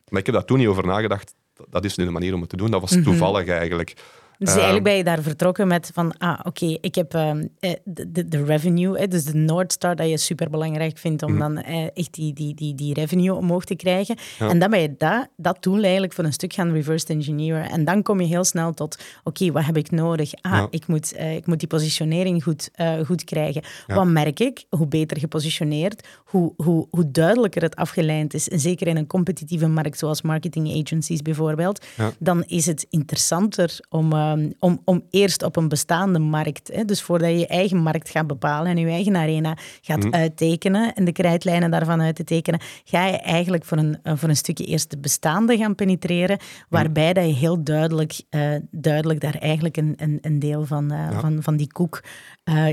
[0.10, 1.34] Maar ik heb daar toen niet over nagedacht.
[1.54, 2.72] Dat- Dat is nu de manier om het te doen.
[2.72, 3.04] Dat was Mhm.
[3.04, 3.94] toevallig eigenlijk.
[4.38, 7.72] Dus Ehm, eigenlijk ben je daar vertrokken met van, ah, oké, ik heb ehm, eh,
[7.84, 11.32] de, de, de revenue, eh, dus de North Star, dat je super belangrijk vindt om
[11.32, 11.40] Mhm.
[11.40, 14.16] dan eh, echt die, die, die, die revenue omhoog te krijgen.
[14.40, 14.50] Ja.
[14.50, 17.70] En dan ben je dat, dat tool eigenlijk voor een stuk gaan reverse engineeren.
[17.70, 20.32] En dan kom je heel snel tot, oké, wat heb ik nodig?
[20.42, 20.68] Ah, Ja.
[20.70, 22.70] ik, moet, eh, ik moet die positionering goed,
[23.06, 23.64] goed krijgen.
[23.88, 23.96] Ja.
[23.96, 24.66] Wat merk ik?
[24.70, 28.50] Hoe beter gepositioneerd, hoe, hoe, hoe duidelijker het afgeleid is.
[28.50, 31.86] En zeker in een competitieve markt, zoals marketing agencies bijvoorbeeld,
[32.20, 37.02] dan is het interessanter om, ehm, om, om eerst op een bestaande markt, hè, dus
[37.02, 40.14] voordat je je eigen markt gaat bepalen en je eigen arena gaat Mhm.
[40.14, 44.30] uittekenen en de krijtlijnen daarvan uit te tekenen, ga je eigenlijk voor een, eh, voor
[44.30, 46.38] een stukje eerst de bestaande gaan penetreren,
[46.70, 50.98] waarbij dat je heel duidelijk, eh, duidelijk daar eigenlijk een, een, een deel van, eh,
[51.12, 51.20] Ja.
[51.20, 52.04] van, van die koek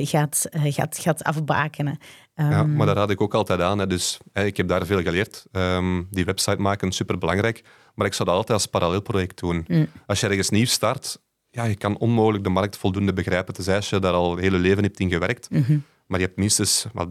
[0.02, 1.98] gaat, gaat, gaat afbakenen.
[2.34, 3.78] Ja, Ehm, maar daar raad ik ook altijd aan.
[3.78, 3.86] Hè.
[3.86, 5.46] Dus hè, ik heb daar veel geleerd.
[5.52, 7.64] Ehm, die website maken, superbelangrijk.
[7.94, 9.64] Maar ik zou dat altijd als parallelproject doen.
[9.68, 9.86] Mm.
[10.06, 11.18] Als je ergens nieuw start,
[11.54, 13.54] ja, je kan onmogelijk de markt voldoende begrijpen.
[13.54, 15.50] Tenzij je daar al het hele leven hebt in gewerkt.
[15.50, 15.78] mhm.
[16.06, 17.08] Maar je hebt minstens wat,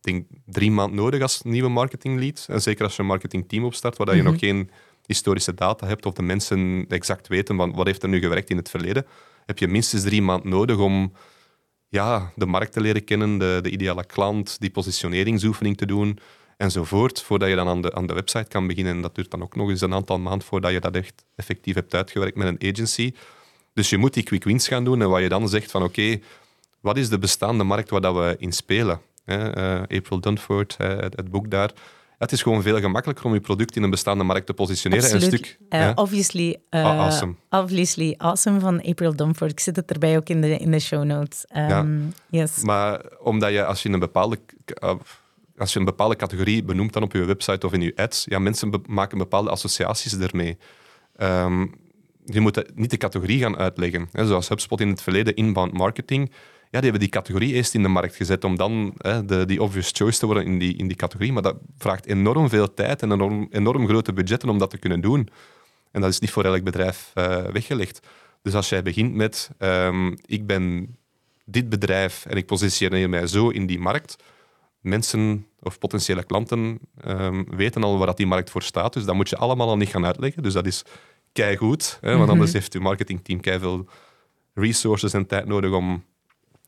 [0.00, 2.46] denk, drie maanden nodig als nieuwe marketinglead.
[2.48, 4.30] En zeker als je een marketingteam opstart, waar je Mhm.
[4.30, 4.70] nog geen
[5.06, 8.56] historische data hebt of de mensen exact weten van wat heeft er nu gewerkt in
[8.56, 9.06] het verleden,
[9.46, 11.12] heb je minstens drie maanden nodig om
[11.88, 16.18] ja, de markt te leren kennen, de, de ideale klant, die positioneringsoefening te doen
[16.56, 18.94] enzovoort, voordat je dan aan de, aan de website kan beginnen.
[18.94, 21.74] En dat duurt dan ook nog eens een aantal maanden voordat je dat echt effectief
[21.74, 23.12] hebt uitgewerkt met een agency.
[23.74, 26.18] Dus je moet die quick wins gaan doen en wat je dan zegt van oké,
[26.80, 29.00] wat is de bestaande markt waar dat we in spelen?
[29.24, 31.70] Eh, April Dunford, het, het boek daar.
[31.74, 35.08] Ja, het is gewoon veel gemakkelijker om je product in een bestaande markt te positioneren.
[35.08, 35.14] en.
[35.14, 35.92] Een stuk, ja.
[35.94, 37.34] obviously, eh, Ah, awesome.
[37.50, 39.50] obviously awesome van April Dunford.
[39.50, 41.44] Ik zet het erbij ook in de, in de show notes.
[41.46, 41.98] Ehm,
[42.30, 42.62] Yes.
[42.62, 44.38] Maar omdat je, als je een bepaalde,
[44.82, 44.94] uh,
[45.56, 48.38] als je een bepaalde categorie benoemt dan op je website of in je ads, ja,
[48.38, 50.58] mensen maken bepaalde associaties ermee.
[51.16, 51.66] Ehm,
[52.24, 54.08] je moet niet de categorie gaan uitleggen.
[54.12, 56.30] Hè, zoals HubSpot in het verleden, inbound marketing.
[56.70, 59.62] Ja, die hebben die categorie eerst in de markt gezet om dan hè, de, die
[59.62, 61.32] obvious choice te worden in die, in die categorie.
[61.32, 65.00] Maar dat vraagt enorm veel tijd en enorm, enorm grote budgetten om dat te kunnen
[65.00, 65.28] doen.
[65.90, 68.06] En dat is niet voor elk bedrijf eh, weggelegd.
[68.42, 70.96] Dus als jij begint met, ehm, ik ben
[71.44, 74.16] dit bedrijf en ik positioneer mij zo in die markt,
[74.80, 78.92] mensen of potentiële klanten ehm, weten al waar dat die markt voor staat.
[78.92, 80.42] Dus dat moet je allemaal al niet gaan uitleggen.
[80.42, 80.84] Dus dat is
[81.32, 83.86] keigoed, hè, want anders heeft je marketingteam keiveel
[84.54, 86.04] resources en tijd nodig om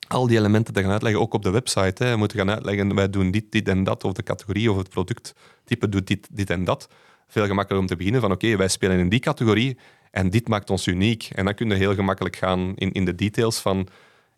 [0.08, 2.04] al die elementen te gaan uitleggen, ook op de website.
[2.04, 2.10] Hè.
[2.10, 4.88] Je moet gaan uitleggen, wij doen dit, dit en dat, of de categorie of het
[4.88, 6.88] producttype doet dit, dit en dat.
[7.26, 9.78] Veel gemakkelijker om te beginnen van, oké, wij spelen in die categorie
[10.10, 11.30] en dit maakt ons uniek.
[11.32, 13.88] En dan kun je heel gemakkelijk gaan in, in de details van,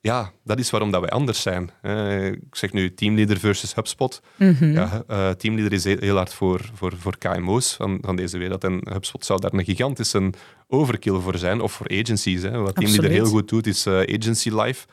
[0.06, 1.70] ja, dat is waarom dat wij anders zijn.
[2.32, 4.20] Ik zeg nu teamleader versus HubSpot.
[4.60, 8.64] Ja, eh, teamleader is heel, heel hard voor, voor, voor KMO's van, van deze wereld.
[8.64, 10.30] En HubSpot zou daar een gigantische
[10.68, 12.42] overkill voor zijn, of voor agencies.
[12.42, 12.58] Hè.
[12.58, 14.86] Wat teamleader heel goed doet, is eh, Agency Life.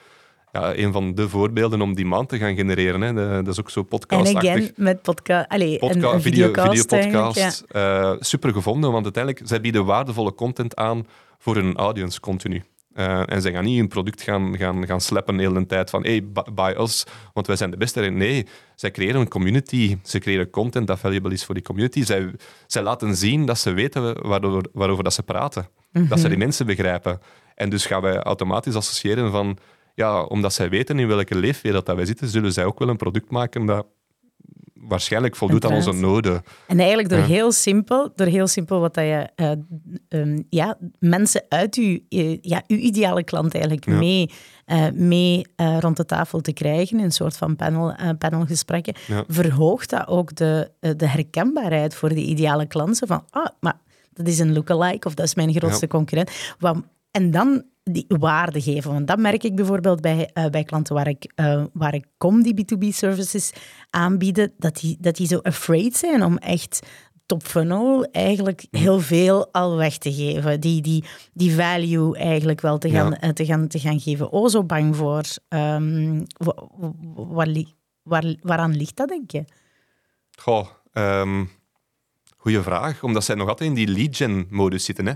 [0.51, 3.01] Ja, een van de voorbeelden om die maand te gaan genereren.
[3.01, 3.13] Hè.
[3.13, 4.51] De- dat is ook zo En podcastachtig.
[4.51, 7.63] again, met podcast, allee, Podca- een, een video, videocast videopodcast.
[7.67, 12.63] eh, super gevonden, want uiteindelijk zij bieden waardevolle content aan voor hun audience continu.
[12.93, 16.03] Eh, en ze gaan niet hun product gaan, gaan, gaan slappen de hele tijd van
[16.03, 17.03] hey, bu- buy us,
[17.33, 18.01] want wij zijn de beste.
[18.01, 19.97] Nee, zij creëren een community.
[20.03, 22.03] Ze creëren content dat valuable is voor die community.
[22.03, 22.31] Zij,
[22.67, 25.67] zij laten zien dat ze weten waarover, waarover dat ze praten.
[25.91, 27.19] Dat ze die mensen begrijpen.
[27.55, 29.57] En dus gaan wij automatisch associëren van
[29.95, 32.97] ja, omdat zij weten in welke leefwereld dat wij zitten, zullen zij ook wel een
[32.97, 33.85] product maken dat
[34.87, 36.43] waarschijnlijk voldoet aan onze noden.
[36.67, 37.25] En eigenlijk door Ja.
[37.25, 39.51] heel simpel, door heel simpel wat dat je eh,
[40.09, 43.93] ehm, ja, mensen uit uw, eh, ja, uw ideale klant eigenlijk Ja.
[43.97, 44.29] mee,
[44.65, 45.45] eh, mee
[45.79, 49.23] rond de tafel te krijgen, in een soort van panel, panelgesprekken, Ja.
[49.27, 53.77] verhoogt dat ook de, de herkenbaarheid voor die ideale klanten van, ah, maar
[54.13, 56.31] dat is een lookalike of dat is mijn grootste concurrent.
[57.11, 58.91] En dan die waarde geven.
[58.93, 62.43] Want dat merk ik bijvoorbeeld bij, eh, bij klanten waar ik, eh, waar ik kom,
[62.43, 63.51] die B2B-services
[63.89, 66.79] aanbieden, dat die, dat die zo afraid zijn om echt
[67.25, 70.59] top funnel eigenlijk heel veel al weg te geven.
[70.61, 73.19] Die, die, die value eigenlijk wel te gaan, Ja.
[73.19, 74.31] eh, te gaan, te gaan geven.
[74.31, 75.23] Oh, zo bang voor.
[75.49, 76.69] Wa-
[77.15, 79.45] waar, li- waar, waaraan ligt dat, denk je?
[80.39, 81.45] Goh, ehm
[82.37, 83.03] goeie vraag.
[83.03, 85.05] Omdat zij nog altijd in die lead-gen-modus zitten.
[85.05, 85.13] Hè.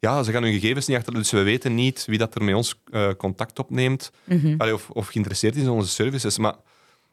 [0.00, 2.54] Ja, ze gaan hun gegevens niet achter, dus we weten niet wie dat er met
[2.54, 4.10] ons eh, contact opneemt
[4.58, 6.38] Allee, of, of geïnteresseerd is in onze services.
[6.38, 6.54] Maar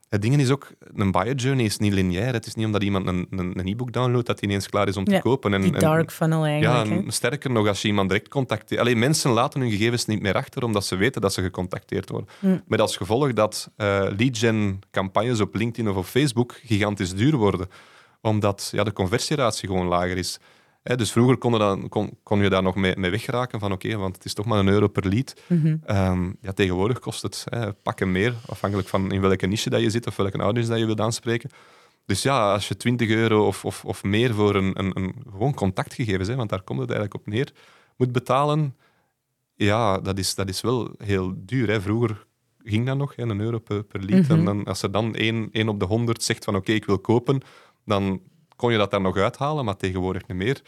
[0.09, 2.33] het ding is ook, een buyer journey is niet lineair.
[2.33, 5.03] Het is niet omdat iemand een, een, e-book downloadt dat hij ineens klaar is om
[5.03, 5.53] te Ja, kopen.
[5.53, 7.05] En, Die en- dark funnel ja, eigenlijk.
[7.05, 8.81] en sterker nog, als je iemand direct contacteert.
[8.81, 12.29] Alleen mensen laten hun gegevens niet meer achter omdat ze weten dat ze gecontacteerd worden.
[12.39, 12.61] Mm.
[12.67, 17.67] Met als gevolg dat eh lead-gen campagnes op LinkedIn of op Facebook gigantisch duur worden.
[18.21, 20.39] Omdat ja, de conversieratio gewoon lager is.
[20.87, 23.71] Hè, dus vroeger kon je, dan, kon, kon je daar nog mee, mee weggeraken van
[23.71, 25.41] oké, want het is toch maar een euro per lead.
[25.85, 29.89] Ehm, ja, tegenwoordig kost het hè, pakken meer, afhankelijk van in welke niche dat je
[29.89, 31.49] zit of welke audience dat je wilt aanspreken.
[32.05, 35.53] Dus ja, als je 20 euro of, of, of meer voor een, een, een gewoon
[35.53, 37.51] contactgegevens, hè, want daar komt het eigenlijk op neer,
[37.97, 38.75] moet betalen,
[39.55, 41.69] ja, dat is, dat is wel heel duur.
[41.69, 41.81] Hè.
[41.81, 42.25] Vroeger
[42.63, 44.27] ging dat nog, hè, een euro per, per lead.
[44.29, 46.99] En dan, als er dan één, één op de honderd zegt van oké, ik wil
[46.99, 47.41] kopen,
[47.85, 48.21] dan
[48.57, 50.61] kon je dat daar nog uithalen, maar tegenwoordig niet meer.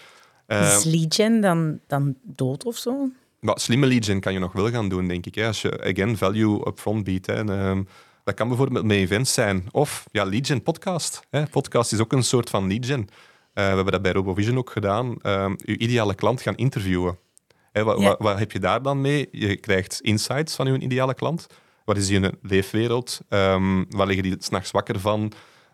[0.47, 3.10] Uh, is gen dan, dan dood of zo?
[3.39, 5.36] Maar slimme gen kan je nog wel gaan doen, denk ik.
[5.36, 5.47] Hè.
[5.47, 7.25] Als je, again, value upfront biedt.
[7.25, 7.34] Hè.
[7.34, 7.88] En, um,
[8.23, 9.67] dat kan bijvoorbeeld met events zijn.
[9.71, 11.19] Of ja, gen podcast.
[11.30, 11.47] Hè.
[11.47, 12.99] Podcast is ook een soort van gen.
[12.99, 13.06] Uh,
[13.54, 15.15] we hebben dat bij RoboVision ook gedaan.
[15.23, 17.17] Um, uw ideale klant gaan interviewen.
[17.71, 18.08] Hè, wat, ja.
[18.08, 19.28] wat, wat, heb je daar dan mee?
[19.32, 21.47] Je krijgt insights van uw ideale klant.
[21.86, 23.21] Wat is je leefwereld?
[23.30, 25.32] Um, waar liggen die s'nachts wakker van?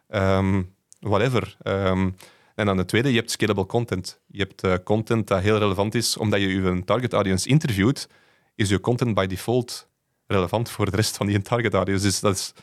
[0.09, 1.57] Um, whatever.
[1.63, 2.15] Um,
[2.55, 4.19] en dan de tweede, je hebt scalable content.
[4.27, 8.09] Je hebt uh, content dat heel relevant is, omdat je je target audience interviewt,
[8.55, 9.87] is je content by default
[10.27, 12.03] relevant voor de rest van die target audience.
[12.03, 12.53] Dus dat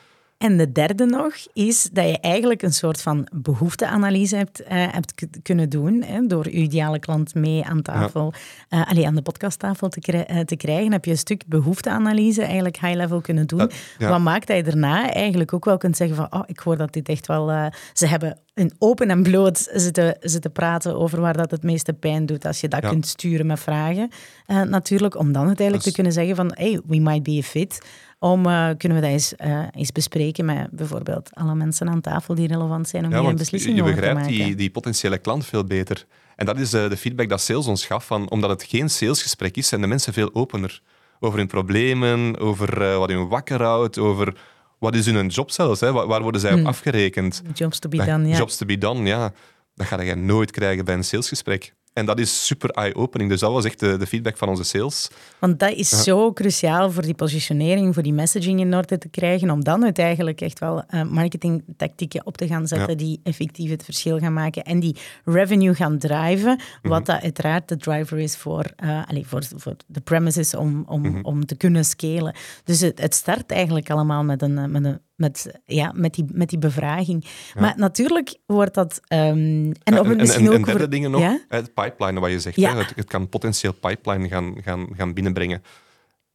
[0.43, 5.15] en de derde nog is dat je eigenlijk een soort van behoefteanalyse hebt, uh, hebt
[5.43, 6.03] kunnen doen.
[6.03, 8.33] Hè, door je ideale klant mee aan tafel,
[8.69, 8.79] ja.
[8.79, 12.43] uh, allee, aan de podcasttafel te, kri uh, te, krijgen, heb je een stuk behoefteanalyse
[12.43, 13.71] eigenlijk high-level kunnen doen.
[13.99, 14.09] Ja.
[14.09, 16.93] Wat maakt dat je daarna eigenlijk ook wel kunt zeggen van oh, ik hoor dat
[16.93, 17.71] dit echt wel...
[17.93, 22.27] ze hebben een open en bloot zitten, zitten praten over waar dat het meeste pijn
[22.27, 22.47] doet.
[22.47, 24.11] Als je dat kunt sturen met vragen,
[24.47, 25.19] natuurlijk.
[25.19, 27.81] Om dan uiteindelijk te kunnen zeggen van hey, we might be a fit
[28.23, 32.35] om uh, kunnen we dat eens, uh, eens bespreken met bijvoorbeeld alle mensen aan tafel
[32.35, 34.15] die relevant zijn om ja, hier een beslissing over te maken.
[34.17, 36.07] Je begrijpt die, die potentiële klant veel beter.
[36.37, 39.69] En dat is de feedback dat sales ons gaf, van, omdat het geen salesgesprek is,
[39.69, 40.81] zijn de mensen veel opener
[41.21, 44.37] over hun problemen, over wat hun wakker houdt, over
[44.79, 45.93] wat is hun job zelfs, hè?
[45.93, 46.61] Waar, worden zij hmm.
[46.61, 47.43] op afgerekend.
[47.55, 48.37] Jobs to be done, ja.
[48.37, 49.33] Jobs to be done, ja.
[49.75, 51.75] Dat ga je nooit krijgen bij een salesgesprek.
[51.93, 53.31] En dat is super eye-opening.
[53.31, 55.11] Dus dat was echt de, de, feedback van onze sales.
[55.39, 55.97] Want dat is ja.
[55.97, 60.41] zo cruciaal voor die positionering, voor die messaging in orde te krijgen, om dan uiteindelijk
[60.41, 62.97] echt wel uh, marketingtactieken op te gaan zetten ja.
[62.97, 67.05] die effectief het verschil gaan maken en die revenue gaan driven, wat mm -hmm.
[67.05, 71.15] dat uiteraard de driver is voor, uh, allez, voor, voor de premises om, om, mm
[71.15, 71.25] -hmm.
[71.25, 72.35] om te kunnen scalen.
[72.65, 76.49] Dus het, het start eigenlijk allemaal met een, met een met, ja, met, die, met
[76.49, 77.25] die bevraging.
[77.55, 77.61] Ja.
[77.61, 79.01] Maar natuurlijk wordt dat...
[79.09, 81.41] Um, en, ja, en, en, en, derde dingen nog, ja?
[81.49, 82.57] het pipeline wat je zegt.
[82.57, 85.63] Hè, het, het, kan potentieel pipeline gaan, gaan, gaan binnenbrengen.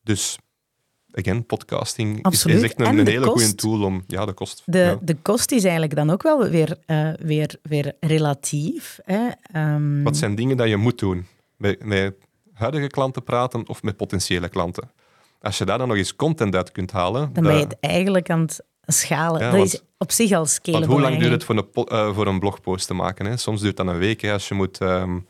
[0.04, 0.38] Dus,
[1.12, 2.58] again, podcasting Absoluut.
[2.58, 4.04] is echt een, een hele goede tool om...
[4.08, 4.63] Ja, de kost.
[4.65, 9.00] De, de kost is eigenlijk dan ook wel weer, uh, weer, weer relatief.
[9.04, 9.28] Hè.
[9.73, 11.26] Um, wat zijn dingen dat je moet doen?
[11.58, 12.15] Met, met
[12.54, 14.89] huidige klanten praten of met potentiële klanten?
[15.41, 17.34] Als je daar dan nog eens content uit kunt halen...
[17.34, 19.41] Dan ben je het eigenlijk aan het schalen.
[19.41, 20.88] Ja, dat want, is op zich al scalable.
[20.88, 23.26] Want hoe lang duurt het voor een, uh, voor een blogpost te maken?
[23.26, 23.38] Hè?
[23.38, 24.21] Soms duurt dat een week.
[24.21, 25.28] Hè, als je moet um,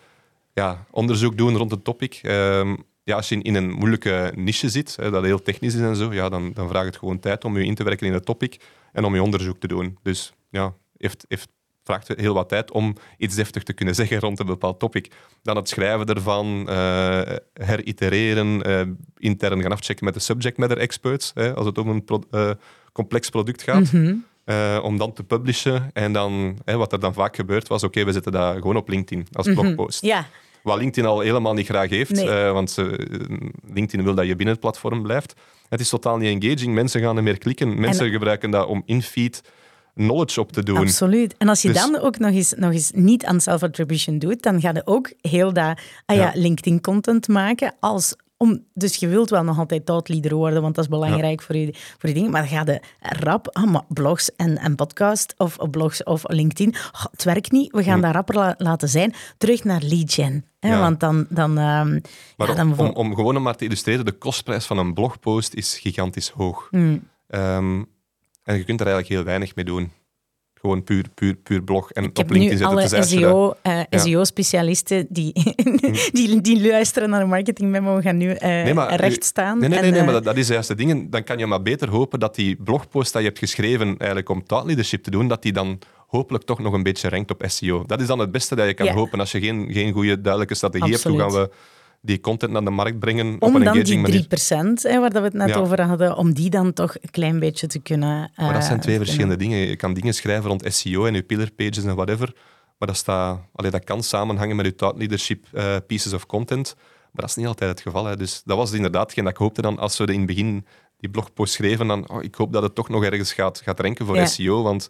[0.54, 2.20] ja, onderzoek doen rond een topic.
[2.24, 5.82] Um, ja, als je in, in, een moeilijke niche zit, hè, dat heel technisch is
[5.82, 8.14] en zo, ja, dan, dan vraagt het gewoon tijd om je in te werken in
[8.14, 8.60] het topic
[8.92, 9.98] en om je onderzoek te doen.
[10.02, 11.50] Dus ja, heeft, heeft
[11.88, 15.12] vraagt heel wat tijd om iets deftig te kunnen zeggen rond een bepaald topic.
[15.42, 17.22] Dan het schrijven ervan, uh,
[17.54, 18.82] heritereren, uh,
[19.18, 22.52] intern gaan afchecken met de subject matter experts, hè, als het om een pro uh,
[22.98, 23.92] complex product gaat.
[23.92, 24.80] Mm -hmm.
[24.82, 25.90] om dan te publishen.
[25.94, 28.76] En dan, hè, wat er dan vaak gebeurt was, oké, okay, we zetten dat gewoon
[28.76, 30.04] op LinkedIn als blogpost.
[30.04, 30.18] Mm -hmm.
[30.20, 30.28] ja.
[30.64, 32.52] Wat LinkedIn al helemaal niet graag heeft, nee.
[32.52, 32.78] want
[33.74, 35.34] LinkedIn wil dat je binnen het platform blijft.
[35.70, 36.74] Het is totaal niet engaging.
[36.74, 37.80] Mensen gaan er meer klikken.
[37.80, 38.12] Mensen en...
[38.12, 39.42] gebruiken dat om in feed
[39.96, 40.78] knowledge op te doen.
[40.78, 41.36] Absoluut.
[41.38, 41.78] En als je dus...
[41.78, 45.54] dan ook nog eens, nog eens niet aan self-attribution doet, dan ga je ook heel
[45.54, 46.32] dat ah ja, ja.
[46.34, 50.90] LinkedIn-content maken als om, dus je wilt wel nog altijd leader worden, want dat is
[50.90, 51.46] belangrijk ja.
[51.46, 52.32] voor, je, voor je dingen.
[52.32, 56.76] Maar dan ga je rap, ah, blogs en, en podcast of, of blogs of LinkedIn,
[56.92, 58.02] oh, het werkt niet, we gaan hm.
[58.02, 59.14] dat rapper la laten zijn.
[59.38, 60.46] Terug naar lead gen.
[60.60, 60.80] Hè, ja.
[60.80, 61.26] Want dan...
[61.30, 62.02] dan, um,
[62.38, 65.80] maar ja, dan om, om, gewoon maar te illustreren, de kostprijs van een blogpost is
[65.80, 66.68] gigantisch hoog.
[66.72, 66.98] Hm.
[67.28, 67.88] Um,
[68.44, 69.92] en je kunt er eigenlijk heel weinig mee doen.
[70.62, 72.78] Gewoon puur, puur, puur blog en ik op LinkedIn zetten.
[72.78, 73.98] alle SEO, uh, ja.
[73.98, 75.34] SEO-specialisten die,
[76.12, 79.60] die, die luisteren naar een marketingmemo gaan nu uh, nee, maar, recht staan.
[79.60, 81.10] Nee, nee, nee, en, nee, maar dat, dat is juist de dingen.
[81.10, 84.44] Dan kan je maar beter hopen dat die blogpost dat je hebt geschreven eigenlijk om
[84.44, 87.84] thought leadership te doen, dat die dan hopelijk toch nog een beetje rankt op SEO.
[87.86, 88.94] Dat is dan het beste dat je kan ja.
[88.94, 91.20] hopen als je geen, geen goede, duidelijke strategie Absoluut.
[91.20, 91.32] hebt.
[91.32, 91.56] Hoe gaan we
[92.02, 94.26] die content naar de markt brengen om op een dan die 3%, manier.
[94.82, 95.56] Hè, waar we het net ja.
[95.56, 98.32] over hadden, om die dan toch een klein beetje te kunnen...
[98.32, 99.58] Uh, maar dat zijn twee verschillende dingen.
[99.58, 102.34] Je kan dingen schrijven rond SEO en je pillar pages en whatever,
[102.78, 106.74] maar dat, staat, allee, dat kan samenhangen met je thought leadership uh, pieces of content,
[106.76, 108.06] maar dat is niet altijd het geval.
[108.06, 108.18] Hè.
[108.18, 110.66] Dus dat was inderdaad hetgeen dat ik hoopte dan, als we in het begin
[111.00, 114.06] die blogpost schreven, dan oh, ik hoop dat het toch nog ergens gaat, gaat renken
[114.06, 114.26] voor ja.
[114.26, 114.90] SEO, want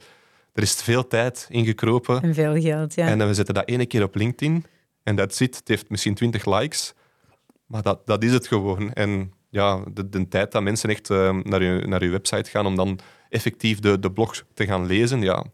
[0.54, 2.22] er is veel tijd ingekropen.
[2.22, 3.08] En veel geld, ja.
[3.08, 4.66] En we zetten dat ene keer op LinkedIn
[5.08, 5.56] En dat zit.
[5.56, 6.94] Het heeft misschien 20 likes,
[7.66, 8.94] maar dat, dat is het gewoon.
[8.94, 12.66] En ja, de, de tijd dat mensen echt uh, naar, je, naar je website gaan
[12.66, 13.00] om dan
[13.30, 15.46] effectief de, de blog te gaan lezen, ja,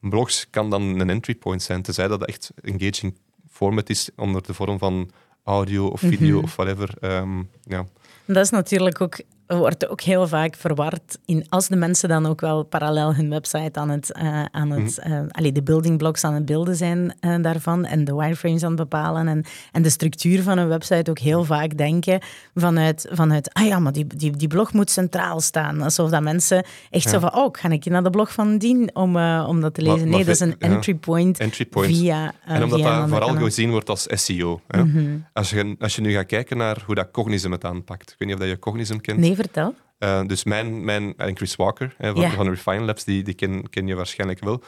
[0.00, 3.14] blogs kan dan een entry point zijn, tenzij dat echt engaging
[3.50, 5.10] format is onder de vorm van
[5.44, 6.44] audio of video mm -hmm.
[6.44, 6.94] of whatever.
[7.00, 7.86] Um, ja.
[8.24, 12.40] Dat is natuurlijk ook wordt ook heel vaak verward in als de mensen dan ook
[12.40, 16.34] wel parallel hun website aan het, uh, aan het uh, allee, de building blocks aan
[16.34, 20.42] het beelden zijn uh, daarvan en de wireframes aan het bepalen en, en de structuur
[20.42, 22.20] van een website ook heel vaak denken
[22.54, 25.82] vanuit, vanuit ah ja, maar die, die, die blog moet centraal staan.
[25.82, 27.10] Alsof dat mensen echt ja.
[27.10, 29.16] zo van, oh, ga ik naar de blog van Dien om,
[29.46, 29.98] om dat te lezen?
[29.98, 33.08] Maar, maar nee, dat is een entry, point entry point via En omdat via dat
[33.08, 34.60] vooral gezien wordt als SEO.
[34.66, 34.84] Hè?
[34.84, 35.26] Mm -hmm.
[35.32, 38.10] als, je, als je nu gaat kijken naar hoe dat Cognism het aanpakt.
[38.10, 39.18] Ik weet niet of je Cognism kent.
[39.18, 39.74] Nee, vertel.
[39.98, 43.70] Uh, dus mijn, mijn, en Chris Walker hè, van, van Refine Labs, die, die ken,
[43.70, 44.62] ken je waarschijnlijk wel.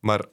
[0.00, 0.24] Maar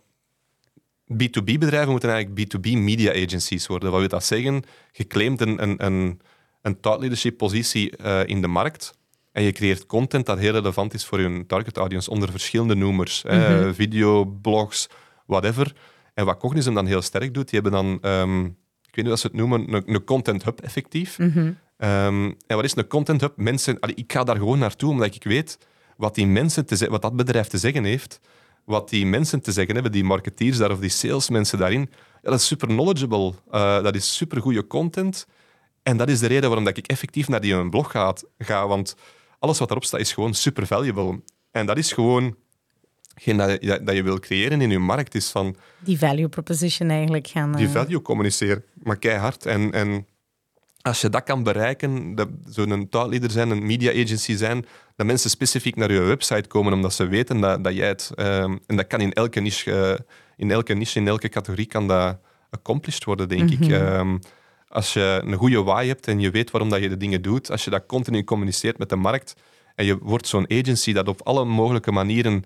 [1.14, 3.92] B2B-bedrijven moeten eigenlijk B2B media agencies worden.
[3.92, 4.64] Wat wil dat zeggen?
[4.92, 6.22] Je claimt een, een, een,
[6.62, 8.94] een thought leadership positie uh, in de markt
[9.32, 13.24] en je creëert content dat heel relevant is voor je target audience onder verschillende noemers.
[13.24, 13.68] Mm -hmm.
[13.68, 14.88] uh, video, blogs,
[15.26, 15.74] whatever.
[16.14, 18.46] En wat Cognism dan heel sterk doet, die hebben dan, um,
[18.88, 21.20] ik weet niet hoe ze het noemen, een, een content hub effectief.
[21.20, 21.58] Mm -hmm.
[21.84, 23.34] Um, en wat is een content hub?
[23.36, 25.58] Mensen, allee, ik ga daar gewoon naartoe omdat ik weet
[25.98, 28.20] wat, die mensen te wat dat bedrijf te zeggen heeft.
[28.66, 31.90] Wat die mensen te zeggen hebben, die marketeers daar of die salesmensen daarin.
[32.22, 33.34] Ja, dat is super knowledgeable.
[33.52, 35.28] Uh, dat is super goede content.
[35.84, 38.68] En dat is de reden waarom dat ik effectief naar die blog ga, ga.
[38.68, 38.96] Want
[39.40, 41.22] alles wat erop staat is gewoon super valuable.
[41.52, 42.36] En dat is gewoon
[43.16, 45.16] geen dat, je, dat je wil creëren in je markt.
[45.16, 47.52] Is van, die value proposition eigenlijk gaan...
[47.52, 49.46] Die value communiceren, maar keihard.
[49.46, 50.06] En, en
[50.82, 54.66] als je dat kan bereiken, dat zo'n taalleader zijn, een media agency zijn,
[54.96, 58.12] dat mensen specifiek naar je website komen omdat ze weten dat, dat jij het...
[58.16, 60.06] Um, en dat kan in elke niche, uh,
[60.38, 62.18] in elke niche, in elke categorie kan dat
[62.50, 63.64] accomplished worden, denk mm -hmm.
[63.64, 63.72] ik.
[63.72, 64.20] Um,
[64.68, 67.52] als je een goede why hebt en je weet waarom dat je de dingen doet,
[67.52, 69.36] als je dat continu communiceert met de markt
[69.76, 72.44] en je wordt zo'n agency dat op alle mogelijke manieren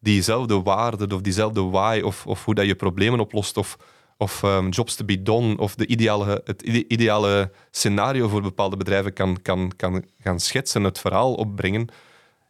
[0.00, 3.76] diezelfde waarde of diezelfde why of, of hoe dat je problemen oplost of
[4.20, 9.12] of um, jobs to be done of de ideale, het ideale scenario voor bepaalde bedrijven
[9.12, 11.88] kan, kan, kan gaan schetsen, het verhaal opbrengen,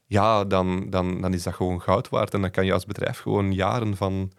[0.06, 2.34] ja, dan, dan, dan is dat gewoon goud waard.
[2.34, 4.32] En dan kan je als bedrijf gewoon jaren van,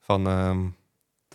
[0.00, 0.74] van, um,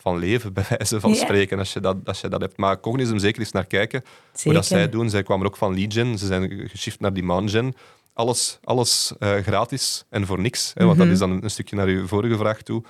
[0.01, 2.57] van leven, bij wijze van spreken, als je, dat, als je dat hebt.
[2.57, 4.43] Maar Cognism zeker eens naar kijken, zeker.
[4.43, 5.09] hoe dat zij doen.
[5.09, 7.73] Zij kwamen ook van lead gen, ze zijn geshift naar demand gen.
[8.13, 10.71] Alles, alles uh, gratis en voor niks.
[10.73, 11.11] Hè, want mm -hmm.
[11.13, 12.83] dat is dan een stukje naar uw vorige vraag toe,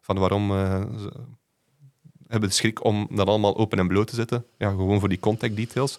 [0.00, 0.50] van waarom...
[0.50, 0.80] Uh,
[2.28, 4.44] hebben de schrik om dat allemaal open en bloot te zetten.
[4.58, 5.98] Ja, gewoon voor die contact details.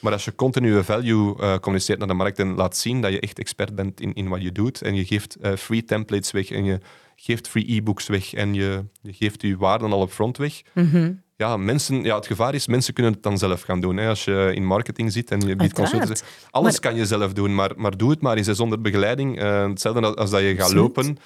[0.00, 3.20] Maar als je continue value uh, communiceert naar de markt en laat zien dat je
[3.20, 6.50] echt expert bent in, in wat je doet en je geeft uh, free templates weg
[6.50, 6.80] en je
[7.16, 10.90] geeft free e-books weg en je, je geeft je waarden al op front weg, mm
[10.90, 11.22] -hmm.
[11.36, 13.96] ja, mensen, ja, het gevaar is, mensen kunnen het dan zelf gaan doen.
[13.96, 14.08] Hè.
[14.08, 16.16] Als je in marketing zit en je biedt consulten,
[16.50, 16.80] alles maar...
[16.80, 19.42] kan je zelf doen, maar, maar doe het maar eens zonder begeleiding.
[19.42, 21.18] Uh, hetzelfde als, als dat je gaat lopen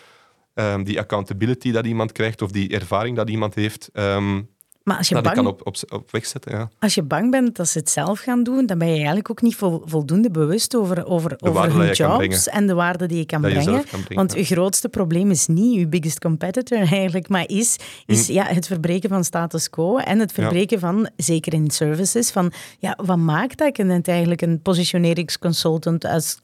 [0.58, 3.90] um, die accountability dat iemand krijgt of die ervaring dat iemand heeft.
[3.92, 4.48] Um,
[4.88, 6.70] maar als je dat bang, kan op, op, op weg zetten, ja.
[6.78, 9.42] Als je bang bent dat ze het zelf gaan doen, dan ben je eigenlijk ook
[9.42, 13.42] niet vol, voldoende bewust over, over, over hun jobs en de waarde die je kan,
[13.42, 13.72] dat brengen.
[13.72, 14.14] Je kan brengen.
[14.14, 18.34] Want je grootste probleem is niet je biggest competitor eigenlijk, maar is, is mm.
[18.34, 20.86] ja, het verbreken van status quo en het verbreken ja.
[20.86, 26.38] van, zeker in services, van ja, wat maakt dat ik eigenlijk een positioneringsconsultant als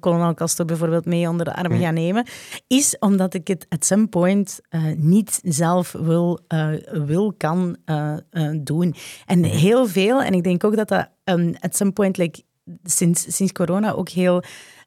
[0.00, 2.26] kolonel Castor bijvoorbeeld mee onder de arm gaan nemen,
[2.66, 6.68] is omdat ik het at some point uh, niet zelf wil, uh,
[7.06, 8.14] wil kan uh,
[8.60, 8.94] doen.
[9.26, 12.42] En heel veel, en ik denk ook dat dat um, at some point, like,
[12.82, 14.42] sinds, sinds corona ook heel...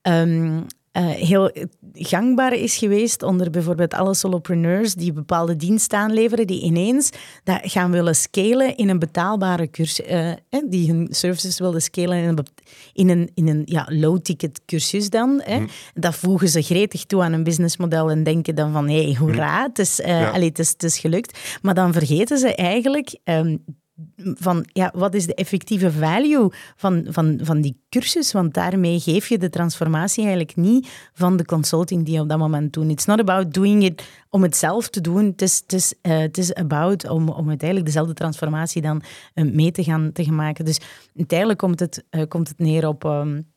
[0.07, 0.65] Um,
[0.97, 1.51] uh, heel
[1.93, 7.09] gangbaar is geweest onder bijvoorbeeld alle solopreneurs die bepaalde diensten aanleveren, die ineens
[7.43, 10.31] dat gaan willen scalen in een betaalbare cursus, uh,
[10.69, 12.47] die hun services willen scalen in een,
[12.93, 15.41] in een, in een ja, low-ticket cursus dan.
[15.43, 15.59] Hè.
[15.59, 15.67] Mm.
[15.93, 19.63] Dat voegen ze gretig toe aan een businessmodel en denken dan van, hé, hey, hoera,
[19.63, 20.29] het, is, uh, ja.
[20.29, 21.39] allee, het, is, het is gelukt.
[21.61, 23.63] Maar dan vergeten ze eigenlijk um,
[24.17, 28.31] van ja, wat is de effectieve value van, van, van die cursus?
[28.31, 32.37] Want daarmee geef je de transformatie eigenlijk niet van de consulting die je op dat
[32.37, 32.89] moment doet.
[32.91, 35.25] It's not about doing it om het zelf te doen.
[35.25, 39.01] Het is, het is, uh, het is about om, om uiteindelijk dezelfde transformatie dan
[39.35, 40.65] uh, mee te gaan, te maken.
[40.65, 40.79] Dus
[41.17, 43.03] uiteindelijk komt het, uh, komt het neer op...
[43.03, 43.50] Um,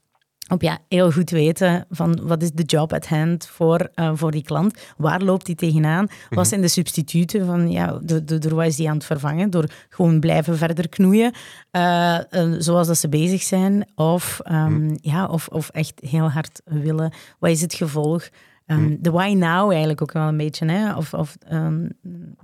[0.48, 4.30] op ja, heel goed weten van wat is de job at hand voor, uh, voor
[4.30, 4.78] die klant.
[4.96, 6.06] Waar loopt die tegenaan?
[6.06, 6.44] Wat mhm.
[6.44, 9.50] zijn de substituten van, ja, door, door wat is die aan het vervangen?
[9.50, 11.32] Door gewoon blijven verder knoeien,
[11.72, 13.88] uh, uh, zoals dat ze bezig zijn.
[13.94, 17.12] Of, um, ja, of, of echt heel hard willen.
[17.38, 18.28] Wat is het gevolg?
[18.66, 20.66] ehm, de why now eigenlijk ook wel een beetje.
[20.66, 20.94] Hè?
[20.96, 21.88] Of, of ehm,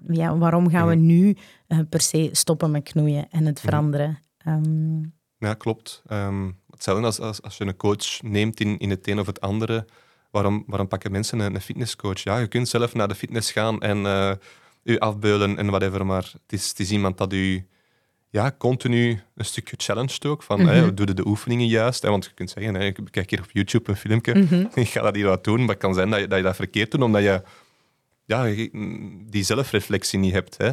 [0.08, 1.36] ja, waarom gaan we nu
[1.88, 4.18] per se stoppen met knoeien en het veranderen?
[4.38, 5.00] Ehm,
[5.38, 6.02] ja, klopt.
[6.80, 9.84] Hetzelfde als, als, als je een coach neemt in, in het een of het andere.
[10.30, 12.22] Waarom, waarom pakken mensen een, een fitnesscoach?
[12.22, 14.32] Ja, je kunt zelf naar de fitness gaan en uh,
[14.82, 17.66] u afbeulen en whatever, maar het is, het is iemand dat u
[18.30, 20.42] ja, continu een stukje challenge ook.
[20.42, 20.94] Van, mm -hmm.
[20.94, 22.02] doe de oefeningen juist?
[22.02, 24.88] Hè, want je kunt zeggen, hè, ik kijk hier op YouTube een filmpje, mm ik
[24.88, 26.90] ga dat hier wat doen, maar het kan zijn dat je dat, je dat verkeerd
[26.90, 27.42] doet, omdat je
[28.30, 28.68] ja,
[29.30, 30.70] die zelfreflectie niet hebt hè,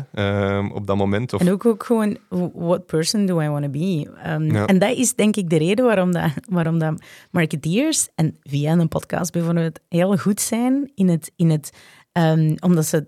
[0.59, 1.33] uh, op dat moment.
[1.33, 1.41] Of...
[1.41, 2.17] En ook, ook gewoon,
[2.53, 4.07] what person do I want to be?
[4.27, 4.65] Um, ja.
[4.65, 7.01] En dat is denk ik de reden waarom, dat, waarom dat
[7.31, 11.69] marketeers, en via een podcast bijvoorbeeld, heel goed zijn in het, in het
[12.13, 13.07] um, omdat ze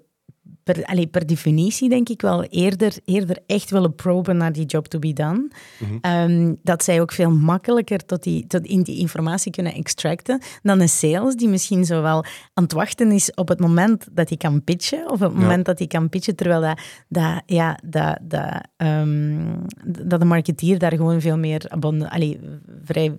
[0.74, 4.88] per, allee, per definitie denk ik wel eerder, eerder echt willen proben naar die job
[4.88, 5.48] to be done.
[5.80, 5.98] Mhm.
[6.02, 10.80] Ehm, dat zij ook veel makkelijker tot die, tot in die informatie kunnen extracten dan
[10.80, 14.38] een sales die misschien zo wel aan het wachten is op het moment dat hij
[14.38, 18.18] kan pitchen of op het moment dat hij kan pitchen, terwijl dat, dat, ja, dat,
[18.22, 19.66] dat, um,
[20.08, 21.72] dat de marketeer daar gewoon veel meer
[22.10, 22.40] allee,
[22.84, 23.18] vrij,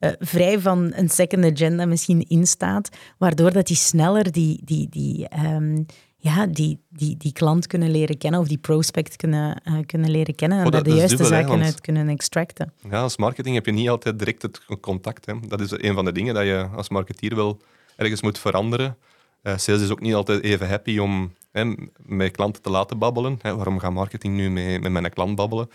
[0.00, 2.88] uh, vrij van een second agenda misschien in staat,
[3.18, 5.86] waardoor dat hij sneller die, die, die um,
[6.20, 10.34] ja, die, die, die klant kunnen leren kennen of die prospect kunnen, uh, kunnen leren
[10.34, 12.72] kennen en oh, daar de juiste dubbel, zaken uit kunnen extracten.
[12.90, 15.26] Ja, als marketing heb je niet altijd direct het contact.
[15.26, 15.34] Hè.
[15.40, 17.60] Dat is een van de dingen dat je als marketeer wel
[17.96, 18.96] ergens moet veranderen.
[19.42, 23.38] Uh, sales is ook niet altijd even happy om hè, met klanten te laten babbelen.
[23.42, 23.56] Hè.
[23.56, 25.68] Waarom gaat marketing nu met, met mijn klant babbelen?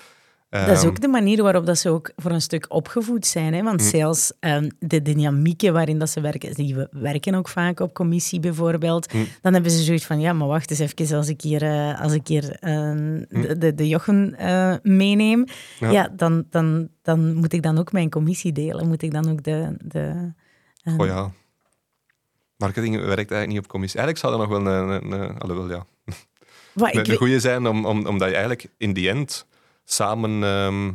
[0.54, 3.54] Dat is ook ehm, de manier waarop dat ze ook voor een stuk opgevoed zijn.
[3.54, 3.64] Hè?
[3.64, 3.88] Want mm.
[3.88, 9.14] sales, um, de dynamieken waarin dat ze werken, die werken ook vaak op commissie bijvoorbeeld.
[9.14, 9.28] Mm.
[9.42, 12.14] Dan hebben ze zoiets van, ja, maar wacht eens even, als ik hier, uh, als
[12.14, 15.46] ik hier uh, de, de, de jochen uh, meeneem,
[15.80, 15.92] ja.
[15.92, 18.88] ja, dan, dan, dan moet ik dan ook mijn commissie delen.
[18.88, 19.76] Moet ik dan ook de...
[19.80, 20.34] de
[20.98, 21.32] oh ja.
[22.58, 24.00] Marketing werkt eigenlijk niet op commissie.
[24.00, 24.90] Eigenlijk zou dat nog wel een...
[24.90, 25.86] een, een alhoewel, ja.
[26.74, 29.46] Wat, een goede zijn, om, om, omdat je eigenlijk in die end
[29.84, 30.44] samen.
[30.44, 30.92] Ehm,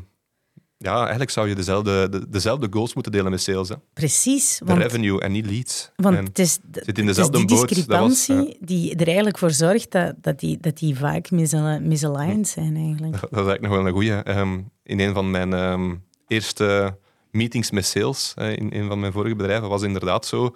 [0.78, 3.68] ja, eigenlijk zou je dezelfde, de, dezelfde goals moeten delen met sales.
[3.68, 3.74] Hè.
[3.93, 4.61] Precies.
[4.64, 5.91] De revenue en niet leads.
[5.97, 10.14] Want het is, zit in dezelfde die discrepantie was, die er eigenlijk voor zorgt dat,
[10.20, 12.76] dat, die, dat die vaak misaligned zijn.
[12.76, 13.12] Eigenlijk.
[13.12, 14.39] Dat, is eigenlijk nog wel een goeie.
[14.39, 16.99] Um, in een van mijn um, eerste
[17.30, 20.55] meetings met sales, uh, in een van mijn vorige bedrijven, was inderdaad zo.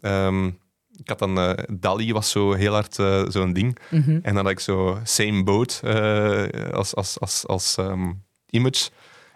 [0.00, 0.58] Um,
[0.96, 3.78] ik had dan, uh, Dali was zo heel hard uh, zo'n ding.
[3.90, 4.18] Mm -hmm.
[4.22, 8.90] En dan had ik zo same boat uh, als, als, als, als um, image.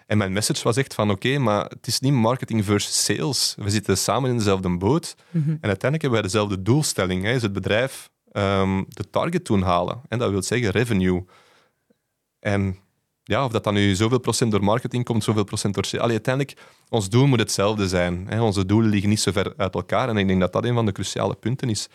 [0.07, 3.55] En mijn message was echt van oké, okay, maar het is niet marketing versus sales.
[3.59, 5.15] We zitten samen in dezelfde boot.
[5.31, 5.59] Mm -hmm.
[5.61, 7.25] En uiteindelijk hebben wij dezelfde doelstelling.
[7.25, 7.33] Hè.
[7.33, 10.01] Is het bedrijf um, de target toen halen.
[10.09, 11.25] En dat wil zeggen revenue.
[12.39, 12.77] En
[13.31, 16.01] ja, of dat dan nu zoveel procent door marketing komt, zoveel procent door.
[16.01, 18.27] Allee, uiteindelijk, ons doel moet hetzelfde zijn.
[18.29, 18.43] Hè.
[18.43, 20.09] Onze doelen liggen niet zo ver uit elkaar.
[20.09, 21.89] En ik denk dat dat een van de cruciale punten is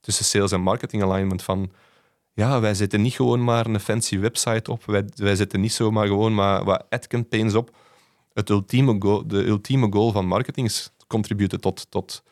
[0.00, 1.42] tussen sales en marketing alignment.
[1.42, 1.72] Van,
[2.32, 4.84] ja, wij zetten niet gewoon maar een fancy website op.
[4.84, 7.76] Wij, wij zetten niet zomaar gewoon maar wat ad campaigns op.
[8.32, 12.22] Het ultieme goal, de ultieme goal van marketing is contributen tot, tot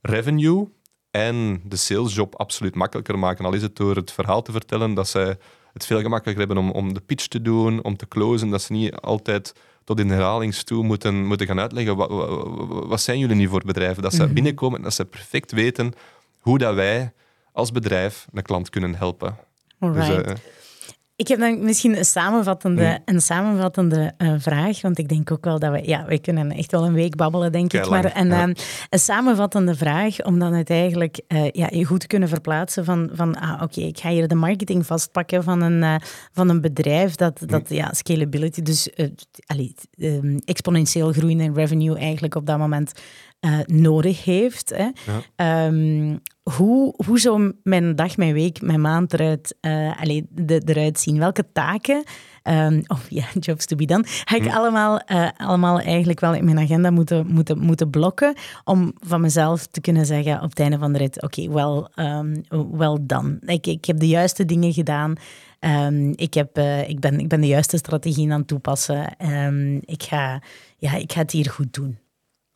[0.00, 0.68] revenue
[1.10, 3.44] en de salesjob absoluut makkelijker maken.
[3.44, 5.38] Al is het door het verhaal te vertellen dat zij
[5.76, 8.72] het veel gemakkelijker hebben om, om de pitch te doen, om te closen, dat ze
[8.72, 9.54] niet altijd
[9.84, 13.62] tot in herhalings toe moeten, moeten gaan uitleggen wat, wat, wat zijn jullie nu voor
[13.66, 14.02] bedrijven.
[14.02, 14.32] Dat ze mhm.
[14.32, 15.92] binnenkomen en dat ze perfect weten
[16.40, 17.12] hoe dat wij
[17.52, 19.36] als bedrijf een klant kunnen helpen.
[19.78, 20.18] Dus, uh,
[21.16, 25.58] ik heb dan misschien een samenvattende, een samenvattende uh, vraag, want ik denk ook wel
[25.58, 27.88] dat we, ja, we kunnen echt wel een week babbelen, denk ik.
[27.88, 28.42] Maar een, ja.
[28.42, 28.54] um,
[28.90, 33.38] een samenvattende vraag om dan uiteindelijk uh, ja, je goed te kunnen verplaatsen van, van
[33.38, 35.94] ah, oké, ik ga hier de marketing vastpakken van een, uh,
[36.32, 38.90] van een bedrijf dat, dat ja, scalability, dus
[39.46, 42.92] allee, um, exponentieel groeiende revenue eigenlijk op dat moment
[43.40, 44.72] uh, nodig heeft.
[44.76, 44.88] Hè.
[45.36, 45.66] Ja.
[45.66, 46.20] Um,
[46.56, 51.18] hoe, hoe zou mijn dag, mijn week, mijn maand eruit, uh, de, eruit zien?
[51.18, 52.04] Welke taken,
[52.44, 54.56] um, of ja, jobs to be done, ga ik hm.
[54.56, 58.34] allemaal, uh, allemaal eigenlijk wel in mijn agenda moeten, moeten, moeten blokken
[58.64, 62.06] om van mezelf te kunnen zeggen op het einde van de rit, oké, okay, well,
[62.06, 62.44] um,
[62.78, 63.38] well done.
[63.40, 65.14] Ik, ik heb de juiste dingen gedaan.
[65.60, 69.16] Um, ik, heb, uh, ik, ben, ik ben de juiste strategieën aan het toepassen.
[69.80, 70.42] Ik, ga,
[70.78, 71.98] ja, ik ga het hier goed doen.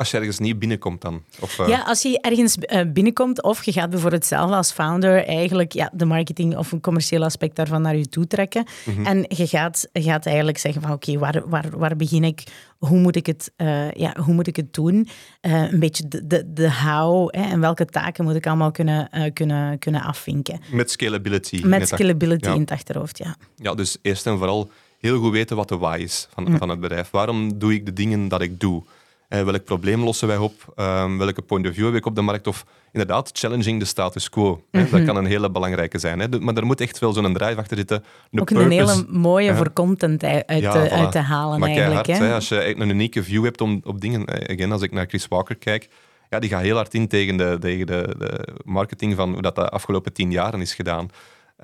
[0.01, 1.22] Als je ergens niet binnenkomt dan?
[1.40, 1.68] Of, uh...
[1.68, 5.90] Ja, als je ergens uh, binnenkomt of je gaat bijvoorbeeld zelf als founder eigenlijk ja,
[5.92, 8.64] de marketing of een commercieel aspect daarvan naar je toe trekken.
[8.84, 9.07] Mm -hmm.
[9.07, 12.42] En je gaat, gaat eigenlijk zeggen van oké, okay, waar, waar, waar begin ik?
[12.78, 15.09] Hoe moet ik het, uh, ja, hoe moet ik het doen?
[15.40, 19.78] een beetje de, de, de how hè, en welke taken moet ik allemaal kunnen, kunnen,
[19.78, 20.61] kunnen afvinken.
[20.72, 21.61] Met scalability.
[21.64, 22.55] Met scalability ja.
[22.55, 23.36] in het achterhoofd, ja.
[23.57, 26.59] Ja, dus eerst en vooral heel goed weten wat de why is van, mm.
[26.59, 27.11] van het bedrijf.
[27.11, 28.82] Waarom doe ik de dingen dat ik doe?
[29.31, 30.72] Uh, welk probleem lossen wij op?
[30.76, 32.47] Um, welke point of view heb ik op de markt?
[32.47, 34.64] Of inderdaad, challenging de status quo.
[34.70, 34.81] hè?
[34.81, 35.05] Dat mhm.
[35.05, 36.18] kan een hele belangrijke zijn.
[36.18, 36.28] Hè?
[36.41, 38.05] Maar er moet echt wel zo'n drive achter zitten.
[38.31, 38.64] Ook purpose.
[38.64, 42.07] een hele mooie voor content uit, ja, uit te halen maar eigenlijk.
[42.07, 42.35] Hard, hè?
[42.35, 44.26] Als je een unieke view hebt om, op dingen...
[44.26, 45.89] Eh, again, als ik naar Chris Walker kijk,
[46.31, 49.55] ja, die gaat heel hard in tegen de, tegen de, de marketing van hoe dat
[49.55, 51.09] de afgelopen tien jaren is gedaan.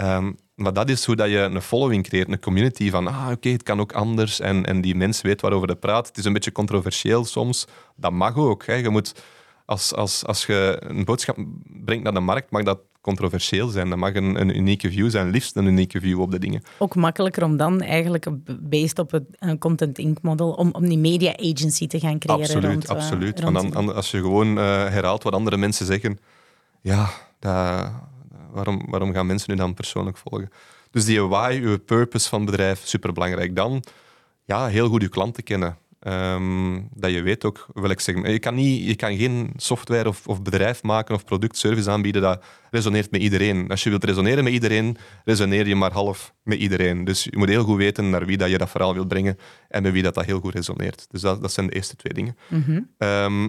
[0.00, 3.48] Um, maar dat is hoe dat je een following creëert, een community van ah, oké,
[3.48, 6.06] het kan ook anders en, en die mens weet waarover hij praat.
[6.06, 7.66] Het is een beetje controversieel soms.
[7.96, 8.66] Dat mag ook.
[8.66, 8.74] Hè.
[8.74, 9.22] Je moet,
[9.64, 11.36] als, als, als je een boodschap
[11.84, 13.88] brengt naar de markt, mag dat controversieel zijn.
[13.88, 16.62] Dat mag een, een unieke view zijn, liefst een unieke view op de dingen.
[16.78, 18.26] Ook makkelijker om dan eigenlijk,
[18.60, 20.18] based op het Content Inc.
[20.22, 22.42] model, om, om die media agency te gaan creëren.
[22.42, 23.40] Absoluut, rond, eh, absoluut.
[23.40, 26.18] Want dan, als je gewoon uh, herhaalt wat andere mensen zeggen,
[26.80, 27.90] ja, dat
[28.56, 30.50] waarom, waarom gaan mensen u dan persoonlijk volgen?
[30.90, 33.56] Dus die why, uw purpose van het bedrijf, superbelangrijk.
[33.56, 33.82] Dan
[34.44, 35.78] ja, heel goed uw klanten kennen.
[36.00, 38.32] Ehm, dat je weet ook welk segment.
[38.32, 42.22] Je kan, niet, je kan geen software of, of bedrijf maken of product, service aanbieden
[42.22, 43.68] dat resoneert met iedereen.
[43.68, 47.04] Als je wilt resoneren met iedereen, resoneer je maar half met iedereen.
[47.04, 49.38] Dus je moet heel goed weten naar wie dat je dat verhaal wilt brengen
[49.68, 51.06] en met wie dat, dat heel goed resoneert.
[51.10, 52.36] Dus dat, dat zijn de eerste twee dingen.
[52.48, 52.80] Mhm.
[52.98, 53.48] Ehm,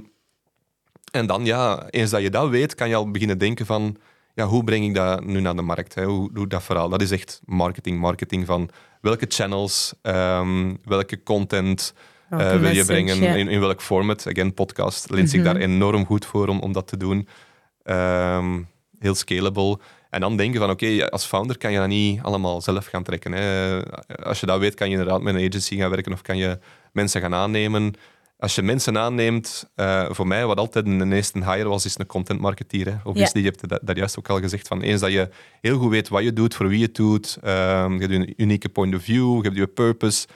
[1.11, 3.97] en dan, ja, eens dat je dat weet, kan je al beginnen denken van
[4.37, 5.95] ja, hoe breng ik dat nu naar de markt?
[5.95, 6.03] Hè?
[6.03, 6.89] Hoe doe ik dat verhaal?
[6.89, 7.99] Dat is echt marketing.
[7.99, 8.69] Marketing van
[9.01, 11.93] welke channels, ehm, welke content
[12.29, 14.27] uh, wil je brengen, in, in, welk format.
[14.27, 15.53] Again, podcast leent zich mhm.
[15.53, 17.27] daar enorm goed voor om, om dat te doen.
[17.83, 18.61] Ehm,
[18.99, 19.79] heel scalable.
[20.09, 23.31] En dan denken van, oké, als founder kan je dat niet allemaal zelf gaan trekken.
[23.31, 23.79] Hè.
[24.23, 26.59] Als je dat weet, kan je inderdaad met een agency gaan werken of kan je
[26.91, 27.93] mensen gaan aannemen
[28.39, 32.05] als je mensen aanneemt, uh, voor mij wat altijd een eerste hire was, is een
[32.05, 33.01] content marketeer.
[33.03, 33.51] Obviously, ja.
[33.51, 35.29] je hebt dat, juist ook al gezegd, van eens dat je
[35.61, 38.33] heel goed weet wat je doet, voor wie je het doet, um, je hebt een
[38.37, 40.27] unieke point of view, je hebt je purpose,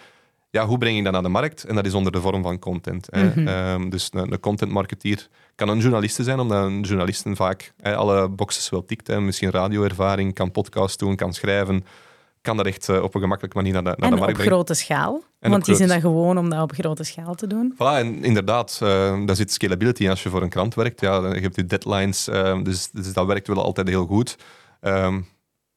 [0.50, 1.64] ja, hoe breng je dat naar de markt?
[1.64, 3.12] En dat is onder de vorm van content.
[3.12, 3.48] Mhm.
[3.48, 8.30] Ehm, dus een, een content marketeer kan een journalist zijn, omdat een journalist vaak alle
[8.30, 9.08] boxes wel tikt.
[9.08, 9.22] Hè.
[9.22, 11.86] Misschien radioervaring, kan podcast doen, kan schrijven,
[12.42, 14.52] kan dat echt eh, op een gemakkelijke manier naar de, naar de markt brengen.
[14.52, 15.24] op grote schaal.
[15.40, 17.74] want die zijn dat gewoon om dat op grote schaal te doen.
[17.74, 20.10] Voilà, en inderdaad, uh, daar zit scalability.
[20.10, 23.26] Als je voor een krant werkt, ja, je hebt je deadlines, uh, dus, dus, dat
[23.26, 24.38] werkt wel altijd heel goed.
[24.82, 25.28] Um,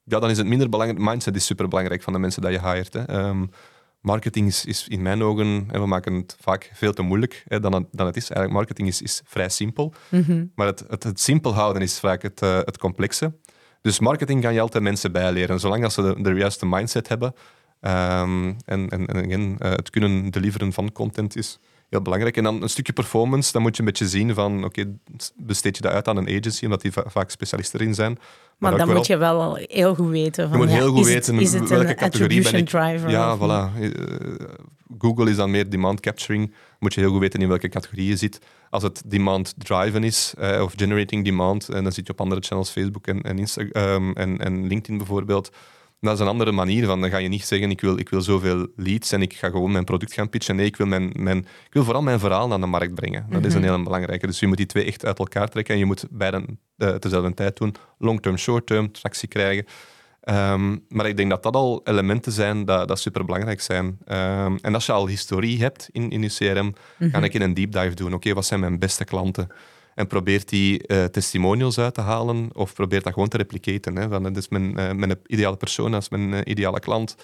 [0.05, 1.05] ja, dan is het minder belangrijk.
[1.05, 2.93] Mindset is super belangrijk van de mensen dat je hired.
[2.93, 3.27] Hè.
[3.27, 3.51] Um,
[4.01, 7.61] marketing is, is, in mijn ogen, en we maken het vaak veel te moeilijk hè,
[7.61, 8.31] dan, het, dan het is.
[8.31, 9.95] Eigenlijk marketing is, is vrij simpel.
[10.09, 13.33] Mm Maar het, het, het, simpel houden is vaak het, het complexe.
[13.85, 17.35] Dus marketing kan je altijd mensen bijleren, zolang ze de, juiste mindset hebben.
[17.81, 21.59] Um, en en, en uh, het kunnen deliveren van content is
[21.95, 22.37] heel belangrijk.
[22.37, 24.85] En dan een stukje performance, dan moet je een beetje zien van, oké,
[25.37, 28.19] besteed je dat uit aan een agency, omdat die vaak specialisten erin zijn.
[28.59, 30.49] Maar, maar dan moet je wel heel goed weten.
[30.49, 32.69] Van, je moet heel goed weten is het welke categorie ben ik.
[32.69, 33.81] Driver ja, voilà.
[33.81, 33.91] Eh,
[34.99, 36.55] Google is dan meer demand capturing.
[36.79, 38.39] Moet je heel goed weten in welke categorie je zit.
[38.71, 42.41] Als het demand driven is, uh, of generating demand, en dan zit je op andere
[42.41, 43.39] channels, Facebook en, en,
[43.73, 45.51] um, en, en LinkedIn bijvoorbeeld
[46.05, 47.01] dat is een andere manier van.
[47.01, 49.73] Dan ga je niet zeggen, ik wil, ik wil zoveel leads en ik ga gewoon
[49.73, 50.57] mijn product gaan pitchen.
[50.57, 53.27] Nee, ik wil, mijn, mijn, ik wil vooral mijn verhaal naar de markt brengen.
[53.31, 53.71] Dat is een mhm.
[53.71, 54.27] hele belangrijke.
[54.27, 56.45] Dus je moet die twee echt uit elkaar trekken en je moet beide
[56.77, 57.75] uh, tezelfde tijd doen.
[57.99, 59.67] Long-term, short-term, tractie krijgen.
[60.21, 63.87] Ehm, maar ik denk dat dat al elementen zijn dat, dat superbelangrijk zijn.
[63.87, 67.11] Um, en als je al historie hebt in, in je CRM, mm -hmm.
[67.11, 68.15] ga ik in een deep dive doen.
[68.15, 69.49] Oké, wat zijn mijn beste klanten?
[69.95, 73.97] En probeert die uh, testimonials uit te halen of probeert dat gewoon te replicaten.
[73.97, 74.09] Hè.
[74.09, 77.17] Van, dat is mijn, uh, mijn ideale persoon, dat is mijn uh, ideale klant.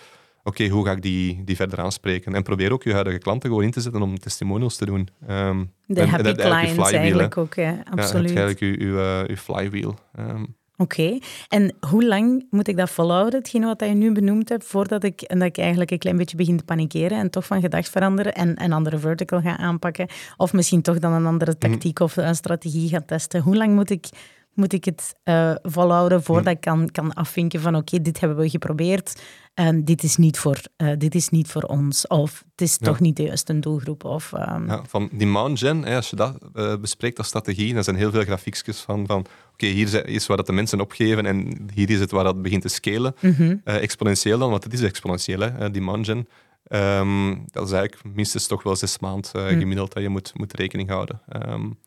[0.42, 2.34] Oké, hoe ga ik die, die verder aanspreken?
[2.34, 5.08] En probeer ook je huidige klanten gewoon in te zetten om testimonials te doen.
[5.30, 8.30] Um, de happy clients eigenlijk ook, ja, absoluut.
[8.30, 8.80] Ja, eigenlijk
[9.28, 9.98] je, flywheel.
[10.18, 11.18] Um, Oké.
[11.49, 15.20] En hoe lang moet ik dat volhouden, hetgeen wat je nu benoemd hebt, voordat ik,
[15.20, 18.35] en dat ik eigenlijk een klein beetje begin te panikeren en toch van gedacht veranderen
[18.35, 20.09] en een andere vertical ga aanpakken?
[20.37, 21.70] Of misschien toch dan een andere mhm.
[21.70, 23.41] tactiek of een strategie ga testen?
[23.41, 24.09] Hoe lang moet ik
[24.55, 26.51] moet ik het uh, volhouden voordat hm.
[26.51, 29.22] ik kan, kan afvinken van oké, dit hebben we geprobeerd
[29.55, 32.07] en dit is niet voor, uh, dit is niet voor ons.
[32.07, 34.05] Of het is toch niet de juiste doelgroep.
[34.05, 34.66] Of, um...
[34.66, 38.22] ja, van gen, hè, als je dat uh, bespreekt als strategie, dan zijn heel veel
[38.22, 42.11] grafiekjes van, van oké, hier is waar dat de mensen opgeven en hier is het
[42.11, 43.14] waar dat begint te scalen.
[43.20, 43.61] Mm -hmm.
[43.64, 46.28] exponentieel dan, want het is exponentieel, hè, demand gen.
[46.72, 49.59] Um, dat is eigenlijk minstens toch wel zes maanden hm.
[49.59, 51.20] gemiddeld dat je moet, moet rekening houden.
[51.48, 51.78] Um,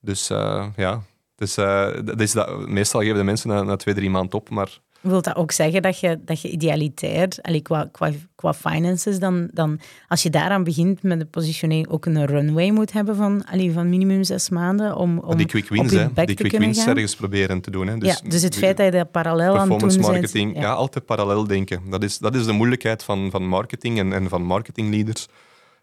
[0.00, 0.28] dus
[0.76, 1.02] ja,
[1.40, 4.50] dus uh, dat is dat, meestal geven de mensen na, na twee, drie maanden op,
[4.50, 4.78] maar...
[5.00, 9.48] Wil dat ook zeggen dat je, dat je idealitair, allee, qua, qua, qua finances, dan,
[9.52, 13.72] dan als je daaraan begint met de positionering, ook een runway moet hebben van, allee,
[13.72, 16.24] van minimum zes maanden om, om Die quick wins, hè.
[16.24, 17.86] Die quick wins ergens proberen te doen.
[17.86, 17.98] Hè.
[17.98, 20.60] Dus, ja, dus het feit dat je dat parallel aan het doen marketing, ja.
[20.60, 20.72] ja.
[20.72, 21.82] altijd parallel denken.
[21.90, 25.28] Dat is, dat is de moeilijkheid van, van marketing en, en van marketingleaders.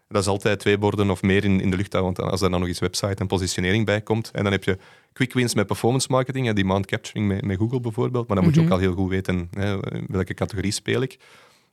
[0.08, 2.50] Dat is altijd twee borden of meer in, in de lucht houden, want als er
[2.50, 4.30] dan nog eens website en positionering bij komt.
[4.30, 4.78] En dan heb je
[5.12, 8.26] quick wins met performance marketing en demand capturing met, met Google bijvoorbeeld.
[8.26, 8.74] Maar dan moet je ook Mhm.
[8.74, 9.78] al heel goed weten hè,
[10.08, 11.18] welke categorie speel ik.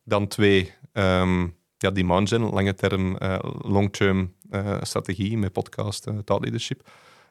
[0.04, 1.42] Dan twee, ehm,
[1.78, 6.90] ja, demand gen, lange term, eh, long-term eh, strategie met podcast, uh, thought leadership.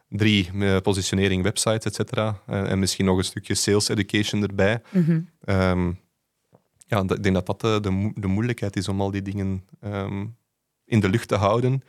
[0.09, 0.51] Drie,
[0.83, 2.41] positionering, websites, et cetera.
[2.47, 4.83] En misschien nog een stukje sales education erbij.
[4.93, 5.21] Mhm.
[5.45, 5.93] Ehm,
[6.87, 9.65] ja, ik denk dat dat de, de, mo- de moeilijkheid is om al die dingen
[9.81, 10.25] ehm,
[10.87, 11.83] in de lucht te houden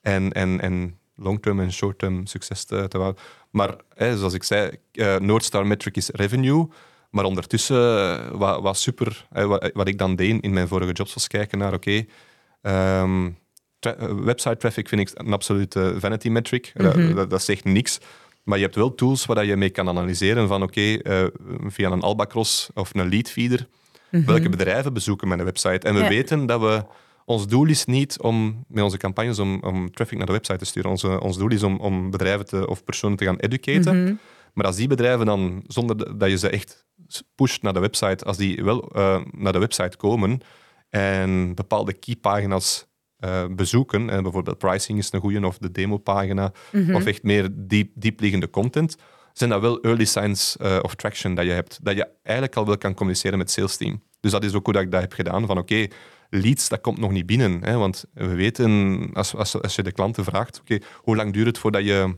[0.00, 3.22] en, en, en long-term en short-term succes te, te houden.
[3.50, 6.66] Maar hè, zoals ik zei, eh North Star metric is revenue.
[7.10, 10.92] Maar ondertussen, eh, wat, wat super, hè, wat, wat ik dan deed in mijn vorige
[10.92, 12.04] jobs, was kijken naar, oké,
[12.62, 13.30] ehm,
[13.78, 16.72] tra- eh, website traffic vind ik een absolute vanity metric.
[16.74, 17.14] Dat- Mhm.
[17.14, 17.98] dat, dat zegt niks.
[18.42, 21.24] Maar je hebt wel tools waar je mee kan analyseren van, oké, eh,
[21.66, 23.66] via een Albacross of een lead feeder,
[24.10, 25.86] welke bedrijven bezoeken mijn website.
[25.86, 26.08] En we Ja.
[26.08, 26.84] weten dat we...
[27.28, 30.64] Ons doel is niet om met onze campagnes om, om traffic naar de website te
[30.64, 30.90] sturen.
[30.90, 34.02] Onze, ons doel is om, om bedrijven te, of personen te gaan educaten.
[34.02, 34.14] Mhm.
[34.54, 36.86] Maar als die bedrijven dan, zonder de- dat je ze echt
[37.34, 40.40] pusht naar de website, als die wel eh, naar de website komen
[40.88, 42.86] en bepaalde keypagina's
[43.18, 46.94] eh, bezoeken, en bijvoorbeeld pricing is een goede, of de demopagina, Mhm.
[46.94, 48.96] of echt meer diep, diepliggende content,
[49.32, 51.78] zijn dat wel early signs eh, of traction dat je hebt.
[51.82, 54.02] Dat je eigenlijk al wel kan communiceren met het sales team.
[54.20, 55.46] Dus dat is ook hoe dat ik dat heb gedaan.
[55.46, 55.86] Van oké,
[56.30, 57.64] leads, dat komt nog niet binnen.
[57.64, 61.46] Hè, want we weten, als, als, als je de klanten vraagt, oké, hoe lang duurt
[61.46, 62.16] het voordat je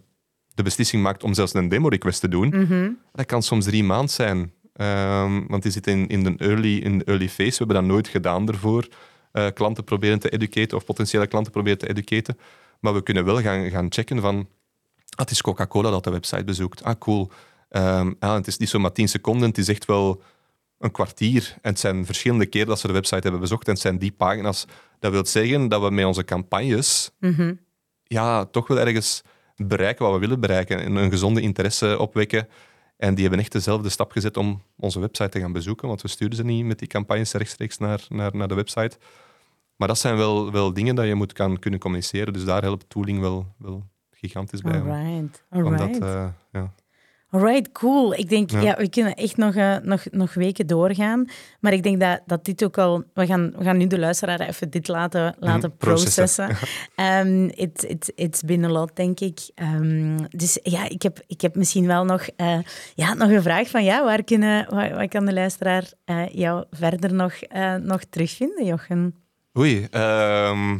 [0.54, 2.48] de beslissing maakt om zelfs een demo-request te doen?
[2.48, 2.90] Mhm.
[3.12, 4.52] Dat kan soms drie maanden zijn.
[4.72, 7.50] Ehm, want die zitten in, in, de early, in de early phase.
[7.50, 8.88] We hebben dat nooit gedaan ervoor.
[9.32, 12.38] Eh, klanten proberen te educaten of potentiële klanten proberen te educaten.
[12.80, 14.36] Maar we kunnen wel gaan, gaan checken van...
[15.10, 16.84] Ah, het is Coca-Cola dat de website bezoekt.
[16.84, 17.30] Ah, cool.
[17.68, 20.22] Ehm, ah, het is niet zomaar 10 seconden, het is echt wel
[20.80, 21.54] een kwartier.
[21.62, 23.66] En het zijn verschillende keren dat ze de website hebben bezocht.
[23.66, 24.64] En het zijn die pagina's.
[24.98, 27.54] Dat wil zeggen dat we met onze campagnes Mhm.
[28.04, 29.22] ja, toch wel ergens
[29.56, 30.78] bereiken wat we willen bereiken.
[30.80, 32.48] En een gezonde interesse opwekken.
[32.96, 35.88] En die hebben echt dezelfde stap gezet om onze website te gaan bezoeken.
[35.88, 38.98] Want we sturen ze niet met die campagnes rechtstreeks naar, naar, naar de website.
[39.76, 42.32] Maar dat zijn wel, wel dingen dat je moet kan, kunnen communiceren.
[42.32, 44.80] Dus daar helpt tooling wel, wel gigantisch bij.
[44.80, 46.00] om- Alright, Omdat, alright.
[46.02, 46.72] eh, ja.
[47.30, 48.14] Alright, cool.
[48.14, 48.60] Ik denk, ja.
[48.60, 48.76] Ja.
[48.76, 51.24] we kunnen echt nog, eh, nog, nog weken doorgaan.
[51.60, 53.04] Maar ik denk dat, dat dit ook al...
[53.14, 56.46] We gaan, we gaan nu de luisteraar even dit laten, laten Mhm, processen.
[56.46, 56.68] processen.
[57.06, 59.38] Ehm, it, it, it's been a lot, denk ik.
[59.54, 62.58] Ehm, dus ja, ik heb, ik heb misschien wel nog, eh,
[62.94, 63.84] ja, nog een vraag van...
[63.84, 67.34] Ja, waar, kunnen, waar, waar kan de luisteraar eh, jou verder nog,
[67.82, 69.14] nog terugvinden, Jochen?
[69.58, 69.86] Oei.
[69.90, 70.78] ehm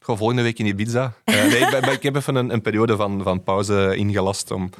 [0.00, 1.12] goh, volgende week in Ibiza.
[1.24, 4.50] Eh, nee, ik, ben- ben- ik heb even een, een periode van, van pauze ingelast.
[4.50, 4.70] Om,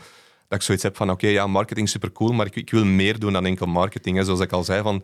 [0.48, 3.18] dat ik zoiets heb van, oké, ja, marketing is supercool, maar ik, ik wil meer
[3.18, 4.16] doen dan enkel marketing.
[4.16, 4.24] Hè.
[4.24, 5.02] Zoals ik al zei, van,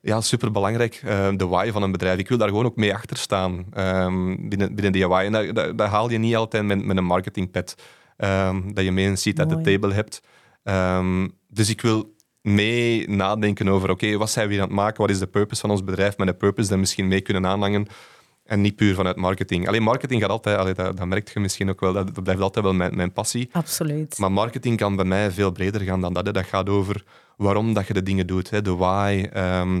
[0.00, 2.18] ja, superbelangrijk, eh, de why van een bedrijf.
[2.18, 5.22] Ik wil daar gewoon ook mee achter staan ehm, binnen, binnen die why.
[5.24, 7.74] En dat, dat, dat haal je niet altijd met, met een marketingpad.
[8.16, 10.22] ehm dat je mee een seat at the table hebt.
[10.62, 15.00] Ehm, dus ik wil mee nadenken over, oké, wat zijn we hier aan het maken?
[15.00, 16.16] Wat is de purpose van ons bedrijf?
[16.16, 17.86] Met een purpose dat misschien mee kunnen aanhangen.
[18.48, 19.68] En niet puur vanuit marketing.
[19.68, 22.42] Alleen marketing gaat altijd, allee, dat, dat merk je misschien ook wel, dat, dat blijft
[22.42, 23.48] altijd wel mijn, mijn passie.
[23.52, 24.18] Absoluut.
[24.18, 26.26] Maar marketing kan bij mij veel breder gaan dan dat.
[26.26, 26.32] hè.
[26.32, 27.04] Dat gaat over
[27.36, 28.50] waarom dat je de dingen doet.
[28.50, 28.62] Hè.
[28.62, 29.28] De why.
[29.32, 29.80] ehm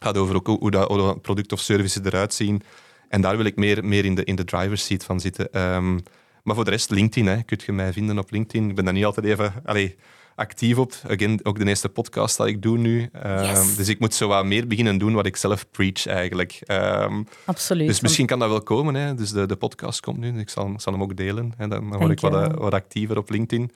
[0.00, 2.62] gaat over ook hoe dat, hoe dat product of services eruit zien.
[3.08, 5.52] En daar wil ik meer, meer in, de, in de driver's seat van zitten.
[5.52, 5.98] Ehm,
[6.42, 7.26] maar voor de rest, LinkedIn.
[7.26, 7.42] Hè.
[7.42, 8.68] Kun je mij vinden op LinkedIn.
[8.68, 9.96] Ik ben daar niet altijd even allee,
[10.36, 10.92] actief op.
[11.08, 13.10] Again, ook de eerste podcast dat ik doe nu.
[13.22, 13.76] Yes.
[13.76, 16.60] Dus ik moet zo wat meer beginnen doen wat ik zelf preach eigenlijk.
[16.64, 17.86] Ehm, Absoluut.
[17.86, 18.94] dus misschien kan dat wel komen.
[18.94, 19.14] Hè.
[19.14, 20.38] Dus de, de podcast komt nu.
[20.38, 21.52] Ik zal, zal hem ook delen.
[21.56, 21.68] Hè.
[21.68, 23.70] Dan word ik wat, eh, wat actiever op LinkedIn.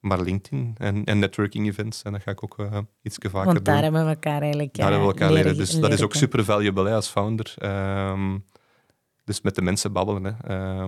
[0.00, 2.02] Maar LinkedIn en, en networking events.
[2.02, 3.82] En dat ga ik ook uh, iets vaker Want daar doen.
[3.82, 5.50] hebben we elkaar eigenlijk Daar eh, hebben we elkaar leren.
[5.52, 7.54] leren Dus dat is ook super valuable hè, als founder.
[7.58, 8.38] Ehm,
[9.24, 10.24] dus met de mensen babbelen.
[10.24, 10.82] Hè.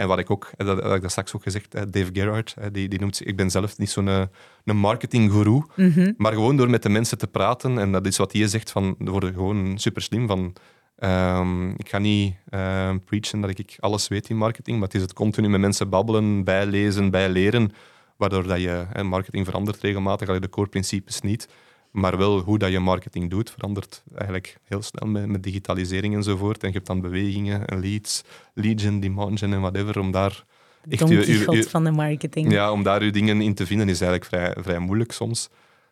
[0.00, 2.54] En wat ik ook, hè, dat, heb ik dat straks ook gezegd, hè, Dave Gerhardt,
[2.60, 4.22] hè, die, die noemt zich, ik ben zelf niet zo'n eh,
[4.64, 6.12] een marketinggoeroe, Mhm.
[6.16, 8.94] maar gewoon door met de mensen te praten, en dat is wat hij zegt, van,
[8.98, 10.52] we worden gewoon super slim van.
[10.98, 15.02] ehm, ik ga niet ehm, preachen dat ik alles weet in marketing, maar het is
[15.02, 17.70] het continu met mensen babbelen, bijlezen, bijleren,
[18.16, 21.48] waardoor dat je, hè, marketing verandert regelmatig, alleen de core principes niet,
[21.90, 26.62] maar wel hoe dat je marketing doet verandert eigenlijk heel snel met, met digitalisering enzovoort.
[26.62, 28.22] En je hebt dan bewegingen, en leads,
[28.54, 30.44] lead gen, demand en whatever, om daar
[30.88, 32.52] echt Don je- je- Quixote je- van de marketing.
[32.52, 35.48] ja, om daar uw dingen in te vinden is eigenlijk vrij, vrij moeilijk soms.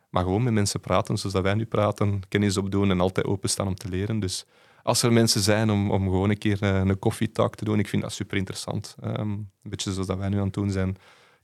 [0.09, 3.67] Maar gewoon met mensen praten, zoals dat wij nu praten, kennis opdoen en altijd openstaan
[3.67, 4.19] om te leren.
[4.19, 4.45] Dus
[4.83, 7.79] als er mensen zijn om, om gewoon een keer eh, een coffee talk te doen,
[7.79, 8.95] ik vind dat super interessant.
[9.01, 10.99] Ehm, een beetje zoals dat wij nu aan het doen zijn, te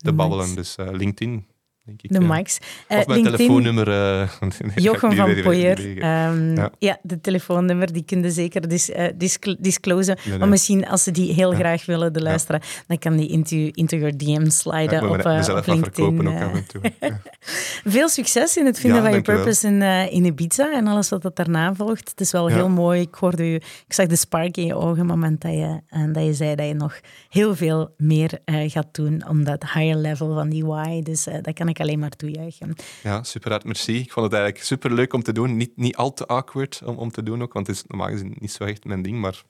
[0.06, 0.16] Nice.
[0.16, 0.56] babbelen.
[0.56, 1.46] Dus eh, LinkedIn,
[1.86, 2.12] denk ik.
[2.14, 2.20] De.
[2.20, 2.58] Max.
[2.60, 3.88] Of Eh, mijn LinkedIn, telefoonnummer.
[3.90, 4.22] eh,
[4.76, 5.98] ik Jochem van Poyer.
[6.02, 6.72] Ehm, ja.
[6.80, 6.98] Ja.
[7.02, 10.18] de telefoonnummer, die kun je zeker dis, eh, discl- disclosen.
[10.26, 10.38] nee.
[10.38, 11.58] Maar misschien als ze die heel Ja.
[11.58, 16.28] graag willen, de luisteren, dan kan die into, into your DM sliden op, op LinkedIn.
[16.28, 16.82] ook af en toe.
[17.00, 17.20] Ja.
[17.96, 19.82] Veel succes in het vinden van je purpose in,
[20.12, 22.10] in Ibiza en alles wat dat daarna volgt.
[22.10, 23.02] Het is wel heel mooi.
[23.02, 25.80] Ik hoorde u, ik zag de spark in je ogen op het moment dat je,
[25.90, 29.96] en dat je zei dat je nog heel veel meer gaat doen om dat higher
[29.96, 31.02] level van die why.
[31.02, 32.76] Dus dat kan ik alleen maar toejuichen.
[33.04, 33.98] Ja, super hard, merci.
[33.98, 35.58] Ik vond het eigenlijk super leuk om te doen.
[35.58, 38.36] Niet, niet al te awkward om, om te doen ook, want het is normaal gezien
[38.40, 39.20] niet zo echt mijn ding.
[39.20, 39.44] Maar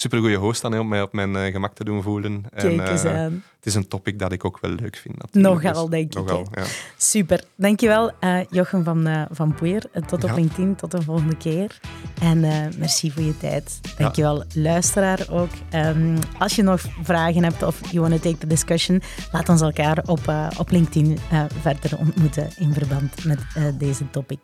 [0.00, 2.44] super goede host hè, om mij op mijn eh, gemak te doen voelen.
[2.54, 3.42] Kijk en, eens eh, aan.
[3.56, 5.16] het is een topic dat ik ook wel leuk vind.
[5.18, 5.62] natuurlijk.
[5.62, 6.64] Nogal, Dus denk ik, Nogal, ja.
[6.96, 7.44] Super.
[7.56, 9.82] Dankjewel, eh Jochem van, van Poeier.
[10.06, 10.34] Tot op Ja.
[10.34, 11.80] LinkedIn, tot de volgende keer.
[12.20, 12.40] En
[12.78, 13.80] merci voor je tijd.
[13.96, 15.50] Dankjewel, luisteraar ook.
[15.70, 19.60] Ehm, als je nog vragen hebt of you want to take the discussion, laat ons
[19.60, 21.18] elkaar op, op LinkedIn
[21.60, 23.40] verder ontmoeten in verband met
[23.78, 24.38] deze topic.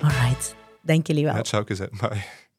[0.00, 0.54] Alright.
[0.82, 1.34] Dank jullie wel.
[1.34, 1.90] Ja, ciao, gezegd.
[2.00, 2.50] Bye.